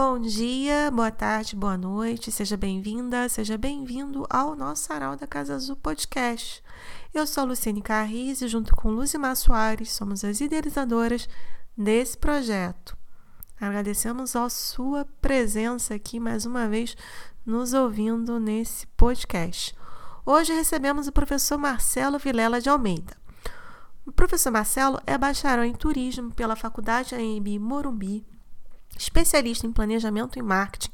Bom 0.00 0.20
dia, 0.20 0.92
boa 0.92 1.10
tarde, 1.10 1.56
boa 1.56 1.76
noite, 1.76 2.30
seja 2.30 2.56
bem-vinda, 2.56 3.28
seja 3.28 3.58
bem-vindo 3.58 4.24
ao 4.30 4.54
nosso 4.54 4.84
Sarau 4.84 5.16
da 5.16 5.26
Casa 5.26 5.56
Azul 5.56 5.74
Podcast. 5.74 6.62
Eu 7.12 7.26
sou 7.26 7.44
Luciene 7.44 7.82
Carriz 7.82 8.40
e, 8.40 8.46
junto 8.46 8.76
com 8.76 8.92
Luzimar 8.92 9.34
Soares, 9.34 9.90
somos 9.90 10.22
as 10.22 10.40
idealizadoras 10.40 11.28
desse 11.76 12.16
projeto. 12.16 12.96
Agradecemos 13.60 14.36
a 14.36 14.48
sua 14.48 15.04
presença 15.20 15.96
aqui 15.96 16.20
mais 16.20 16.46
uma 16.46 16.68
vez 16.68 16.96
nos 17.44 17.72
ouvindo 17.72 18.38
nesse 18.38 18.86
podcast. 18.96 19.76
Hoje 20.24 20.52
recebemos 20.52 21.08
o 21.08 21.12
professor 21.12 21.58
Marcelo 21.58 22.20
Vilela 22.20 22.60
de 22.60 22.68
Almeida. 22.68 23.16
O 24.06 24.12
professor 24.12 24.52
Marcelo 24.52 25.00
é 25.04 25.18
bacharel 25.18 25.64
em 25.64 25.74
turismo 25.74 26.32
pela 26.32 26.54
Faculdade 26.54 27.16
AMB 27.16 27.58
Morumbi 27.58 28.37
especialista 28.98 29.66
em 29.66 29.72
planejamento 29.72 30.38
e 30.38 30.42
marketing 30.42 30.90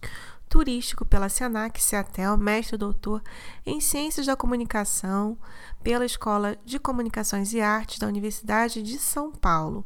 turístico 0.48 1.04
pela 1.04 1.28
Senac 1.28 1.82
Ceatel, 1.82 2.36
mestre 2.36 2.76
doutor 2.76 3.20
em 3.66 3.80
Ciências 3.80 4.26
da 4.26 4.36
Comunicação 4.36 5.36
pela 5.82 6.06
Escola 6.06 6.56
de 6.64 6.78
Comunicações 6.78 7.52
e 7.52 7.60
Artes 7.60 7.98
da 7.98 8.06
Universidade 8.06 8.80
de 8.80 8.96
São 8.98 9.32
Paulo. 9.32 9.84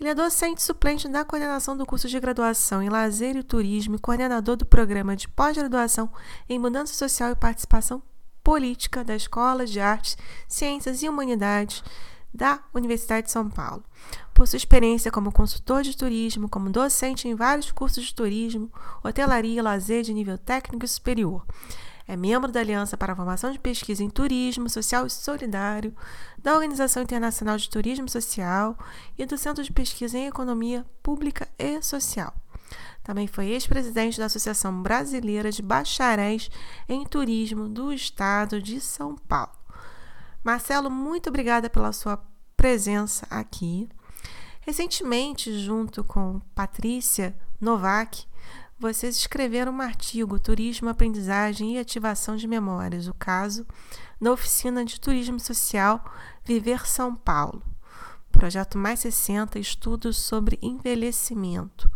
Ele 0.00 0.08
é 0.08 0.14
docente 0.16 0.60
suplente 0.60 1.06
da 1.06 1.24
coordenação 1.24 1.76
do 1.76 1.86
curso 1.86 2.08
de 2.08 2.18
graduação 2.18 2.82
em 2.82 2.88
Lazer 2.88 3.36
e 3.36 3.42
Turismo 3.44 3.94
e 3.94 4.00
coordenador 4.00 4.56
do 4.56 4.66
programa 4.66 5.14
de 5.14 5.28
pós-graduação 5.28 6.10
em 6.48 6.58
Mudança 6.58 6.94
Social 6.94 7.30
e 7.30 7.36
Participação 7.36 8.02
Política 8.42 9.04
da 9.04 9.14
Escola 9.14 9.64
de 9.64 9.78
Artes, 9.78 10.18
Ciências 10.48 11.00
e 11.04 11.08
Humanidades 11.08 11.84
da 12.32 12.60
Universidade 12.74 13.26
de 13.26 13.32
São 13.32 13.48
Paulo. 13.48 13.84
Possui 14.32 14.56
experiência 14.56 15.10
como 15.10 15.32
consultor 15.32 15.82
de 15.82 15.96
turismo, 15.96 16.48
como 16.48 16.70
docente 16.70 17.28
em 17.28 17.34
vários 17.34 17.70
cursos 17.70 18.04
de 18.04 18.14
turismo, 18.14 18.70
hotelaria 19.04 19.58
e 19.58 19.62
lazer 19.62 20.02
de 20.02 20.14
nível 20.14 20.38
técnico 20.38 20.86
superior. 20.88 21.44
É 22.06 22.16
membro 22.16 22.50
da 22.50 22.60
Aliança 22.60 22.96
para 22.96 23.12
a 23.12 23.16
Formação 23.16 23.52
de 23.52 23.58
Pesquisa 23.58 24.02
em 24.02 24.10
Turismo 24.10 24.68
Social 24.68 25.06
e 25.06 25.10
Solidário, 25.10 25.94
da 26.36 26.54
Organização 26.54 27.02
Internacional 27.02 27.56
de 27.56 27.70
Turismo 27.70 28.08
Social 28.08 28.76
e 29.16 29.24
do 29.24 29.38
Centro 29.38 29.62
de 29.62 29.72
Pesquisa 29.72 30.18
em 30.18 30.26
Economia 30.26 30.84
Pública 31.02 31.48
e 31.58 31.80
Social. 31.80 32.34
Também 33.04 33.26
foi 33.26 33.46
ex-presidente 33.46 34.18
da 34.18 34.26
Associação 34.26 34.82
Brasileira 34.82 35.50
de 35.50 35.62
Bacharéis 35.62 36.50
em 36.88 37.04
Turismo 37.04 37.68
do 37.68 37.92
Estado 37.92 38.60
de 38.60 38.80
São 38.80 39.16
Paulo. 39.16 39.61
Marcelo, 40.44 40.90
muito 40.90 41.28
obrigada 41.28 41.70
pela 41.70 41.92
sua 41.92 42.20
presença 42.56 43.26
aqui. 43.30 43.88
Recentemente, 44.60 45.56
junto 45.58 46.02
com 46.02 46.40
Patrícia 46.54 47.36
Novak, 47.60 48.26
vocês 48.78 49.16
escreveram 49.16 49.72
um 49.72 49.80
artigo 49.80 50.40
Turismo, 50.40 50.88
Aprendizagem 50.88 51.74
e 51.74 51.78
Ativação 51.78 52.34
de 52.34 52.48
Memórias, 52.48 53.06
o 53.06 53.14
caso 53.14 53.64
na 54.20 54.32
oficina 54.32 54.84
de 54.84 55.00
turismo 55.00 55.38
social 55.38 56.04
Viver 56.44 56.88
São 56.88 57.14
Paulo. 57.14 57.62
Projeto 58.32 58.76
Mais 58.76 58.98
60, 58.98 59.58
estudos 59.60 60.16
sobre 60.16 60.58
envelhecimento. 60.60 61.88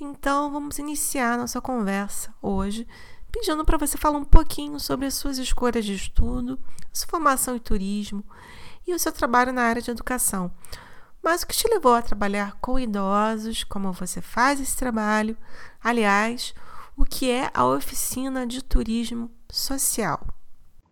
Então, 0.00 0.50
vamos 0.50 0.78
iniciar 0.78 1.36
nossa 1.36 1.60
conversa 1.60 2.34
hoje 2.40 2.86
pedindo 3.36 3.64
para 3.64 3.76
você 3.76 3.98
falar 3.98 4.18
um 4.18 4.24
pouquinho 4.24 4.80
sobre 4.80 5.06
as 5.06 5.14
suas 5.14 5.36
escolhas 5.36 5.84
de 5.84 5.94
estudo, 5.94 6.58
sua 6.90 7.06
formação 7.06 7.54
em 7.54 7.58
turismo 7.58 8.24
e 8.86 8.94
o 8.94 8.98
seu 8.98 9.12
trabalho 9.12 9.52
na 9.52 9.62
área 9.62 9.82
de 9.82 9.90
educação. 9.90 10.50
Mas 11.22 11.42
o 11.42 11.46
que 11.46 11.56
te 11.56 11.68
levou 11.68 11.94
a 11.94 12.02
trabalhar 12.02 12.56
com 12.60 12.78
idosos, 12.78 13.62
como 13.64 13.92
você 13.92 14.22
faz 14.22 14.58
esse 14.58 14.76
trabalho, 14.76 15.36
aliás, 15.82 16.54
o 16.96 17.04
que 17.04 17.30
é 17.30 17.50
a 17.52 17.66
oficina 17.66 18.46
de 18.46 18.62
turismo 18.62 19.30
social? 19.50 20.26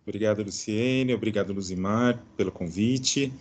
Obrigado, 0.03 0.43
Luciene, 0.43 1.15
obrigado, 1.15 1.51
Luzimar, 1.51 2.19
pelo 2.37 2.51
convite. 2.51 3.33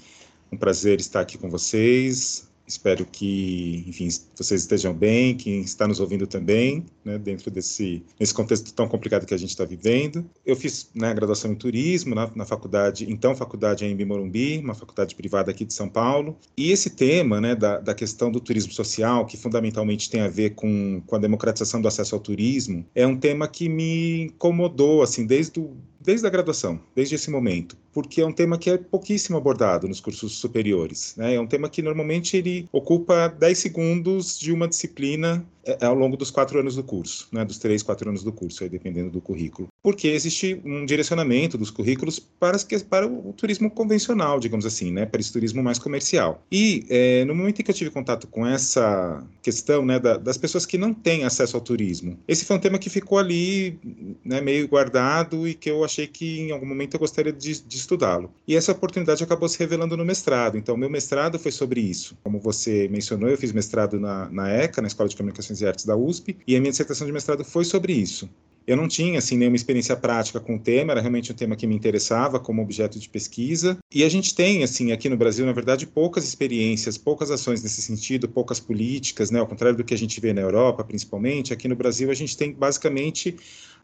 Um 0.50 0.56
prazer 0.56 0.98
estar 0.98 1.20
aqui 1.20 1.36
com 1.36 1.50
vocês. 1.50 2.43
Espero 2.66 3.04
que, 3.04 3.84
enfim, 3.86 4.08
vocês 4.34 4.62
estejam 4.62 4.94
bem, 4.94 5.36
quem 5.36 5.60
está 5.60 5.86
nos 5.86 6.00
ouvindo 6.00 6.26
também, 6.26 6.84
né, 7.04 7.18
dentro 7.18 7.50
desse 7.50 8.02
nesse 8.18 8.32
contexto 8.32 8.72
tão 8.72 8.88
complicado 8.88 9.26
que 9.26 9.34
a 9.34 9.36
gente 9.36 9.50
está 9.50 9.64
vivendo. 9.64 10.24
Eu 10.46 10.56
fiz 10.56 10.88
né, 10.94 11.12
graduação 11.12 11.52
em 11.52 11.54
turismo 11.54 12.14
na, 12.14 12.30
na 12.34 12.44
faculdade, 12.44 13.06
então 13.10 13.36
faculdade 13.36 13.84
em 13.84 14.04
Morumbi, 14.04 14.58
uma 14.58 14.74
faculdade 14.74 15.14
privada 15.14 15.50
aqui 15.50 15.64
de 15.64 15.74
São 15.74 15.88
Paulo. 15.88 16.36
E 16.56 16.70
esse 16.70 16.90
tema, 16.90 17.40
né, 17.40 17.54
da, 17.54 17.78
da 17.78 17.94
questão 17.94 18.30
do 18.30 18.40
turismo 18.40 18.72
social, 18.72 19.26
que 19.26 19.36
fundamentalmente 19.36 20.10
tem 20.10 20.22
a 20.22 20.28
ver 20.28 20.50
com, 20.50 21.02
com 21.06 21.16
a 21.16 21.18
democratização 21.18 21.80
do 21.82 21.88
acesso 21.88 22.14
ao 22.14 22.20
turismo, 22.20 22.84
é 22.94 23.06
um 23.06 23.16
tema 23.16 23.46
que 23.46 23.68
me 23.68 24.24
incomodou, 24.24 25.02
assim, 25.02 25.26
desde 25.26 25.60
o 25.60 25.76
desde 26.04 26.26
a 26.26 26.30
graduação, 26.30 26.78
desde 26.94 27.14
esse 27.14 27.30
momento, 27.30 27.76
porque 27.94 28.20
é 28.20 28.26
um 28.26 28.32
tema 28.32 28.58
que 28.58 28.68
é 28.68 28.76
pouquíssimo 28.76 29.38
abordado 29.38 29.86
nos 29.86 30.00
cursos 30.00 30.32
superiores. 30.32 31.14
Né? 31.16 31.36
É 31.36 31.40
um 31.40 31.46
tema 31.46 31.70
que 31.70 31.80
normalmente 31.80 32.36
ele 32.36 32.68
ocupa 32.72 33.28
10 33.28 33.56
segundos 33.56 34.36
de 34.38 34.52
uma 34.52 34.66
disciplina 34.66 35.46
é, 35.66 35.78
é 35.80 35.86
ao 35.86 35.94
longo 35.94 36.16
dos 36.16 36.30
quatro 36.30 36.58
anos 36.58 36.76
do 36.76 36.82
curso, 36.82 37.28
né, 37.32 37.44
dos 37.44 37.58
três, 37.58 37.82
quatro 37.82 38.08
anos 38.08 38.22
do 38.22 38.32
curso, 38.32 38.62
aí, 38.62 38.68
dependendo 38.68 39.10
do 39.10 39.20
currículo. 39.20 39.68
Porque 39.82 40.08
existe 40.08 40.60
um 40.64 40.84
direcionamento 40.84 41.56
dos 41.56 41.70
currículos 41.70 42.18
para, 42.18 42.58
para 42.88 43.06
o 43.06 43.32
turismo 43.32 43.70
convencional, 43.70 44.38
digamos 44.38 44.66
assim, 44.66 44.90
né, 44.90 45.06
para 45.06 45.20
esse 45.20 45.32
turismo 45.32 45.62
mais 45.62 45.78
comercial. 45.78 46.42
E 46.50 46.84
é, 46.88 47.24
no 47.24 47.34
momento 47.34 47.60
em 47.60 47.64
que 47.64 47.70
eu 47.70 47.74
tive 47.74 47.90
contato 47.90 48.26
com 48.26 48.46
essa 48.46 49.24
questão 49.42 49.84
né, 49.84 49.98
da, 49.98 50.16
das 50.16 50.36
pessoas 50.36 50.66
que 50.66 50.78
não 50.78 50.92
têm 50.92 51.24
acesso 51.24 51.56
ao 51.56 51.62
turismo, 51.62 52.18
esse 52.28 52.44
foi 52.44 52.56
um 52.56 52.60
tema 52.60 52.78
que 52.78 52.90
ficou 52.90 53.18
ali 53.18 53.78
né, 54.24 54.40
meio 54.40 54.68
guardado 54.68 55.48
e 55.48 55.54
que 55.54 55.70
eu 55.70 55.84
achei 55.84 56.06
que 56.06 56.40
em 56.40 56.50
algum 56.50 56.66
momento 56.66 56.94
eu 56.94 57.00
gostaria 57.00 57.32
de, 57.32 57.62
de 57.62 57.76
estudá-lo. 57.84 58.32
E 58.46 58.56
essa 58.56 58.72
oportunidade 58.72 59.22
acabou 59.22 59.48
se 59.48 59.58
revelando 59.58 59.96
no 59.96 60.04
mestrado. 60.04 60.58
Então, 60.58 60.76
meu 60.76 60.90
mestrado 60.90 61.38
foi 61.38 61.52
sobre 61.52 61.80
isso. 61.80 62.16
Como 62.22 62.40
você 62.40 62.88
mencionou, 62.88 63.28
eu 63.28 63.38
fiz 63.38 63.52
mestrado 63.52 64.00
na, 64.00 64.28
na 64.30 64.50
ECA, 64.50 64.82
na 64.82 64.88
Escola 64.88 65.08
de 65.08 65.16
Comunicações 65.16 65.60
e 65.60 65.66
Artes 65.66 65.84
da 65.84 65.96
USP, 65.96 66.36
e 66.46 66.56
a 66.56 66.60
minha 66.60 66.70
dissertação 66.70 67.06
de 67.06 67.12
mestrado 67.12 67.44
foi 67.44 67.64
sobre 67.64 67.92
isso. 67.92 68.28
Eu 68.66 68.78
não 68.78 68.88
tinha 68.88 69.18
assim 69.18 69.36
nenhuma 69.36 69.56
experiência 69.56 69.94
prática 69.94 70.40
com 70.40 70.56
o 70.56 70.58
tema, 70.58 70.92
era 70.92 71.00
realmente 71.00 71.30
um 71.30 71.34
tema 71.34 71.54
que 71.54 71.66
me 71.66 71.74
interessava 71.74 72.40
como 72.40 72.62
objeto 72.62 72.98
de 72.98 73.08
pesquisa. 73.10 73.76
E 73.94 74.02
a 74.02 74.08
gente 74.08 74.34
tem 74.34 74.62
assim 74.62 74.90
aqui 74.90 75.08
no 75.10 75.18
Brasil, 75.18 75.44
na 75.44 75.52
verdade, 75.52 75.86
poucas 75.86 76.24
experiências, 76.24 76.96
poucas 76.96 77.30
ações 77.30 77.62
nesse 77.62 77.82
sentido, 77.82 78.26
poucas 78.26 78.58
políticas, 78.58 79.30
né? 79.30 79.38
Ao 79.38 79.46
contrário 79.46 79.76
do 79.76 79.84
que 79.84 79.92
a 79.92 79.98
gente 79.98 80.18
vê 80.18 80.32
na 80.32 80.40
Europa, 80.40 80.82
principalmente, 80.82 81.52
aqui 81.52 81.68
no 81.68 81.76
Brasil 81.76 82.10
a 82.10 82.14
gente 82.14 82.38
tem 82.38 82.52
basicamente 82.52 83.36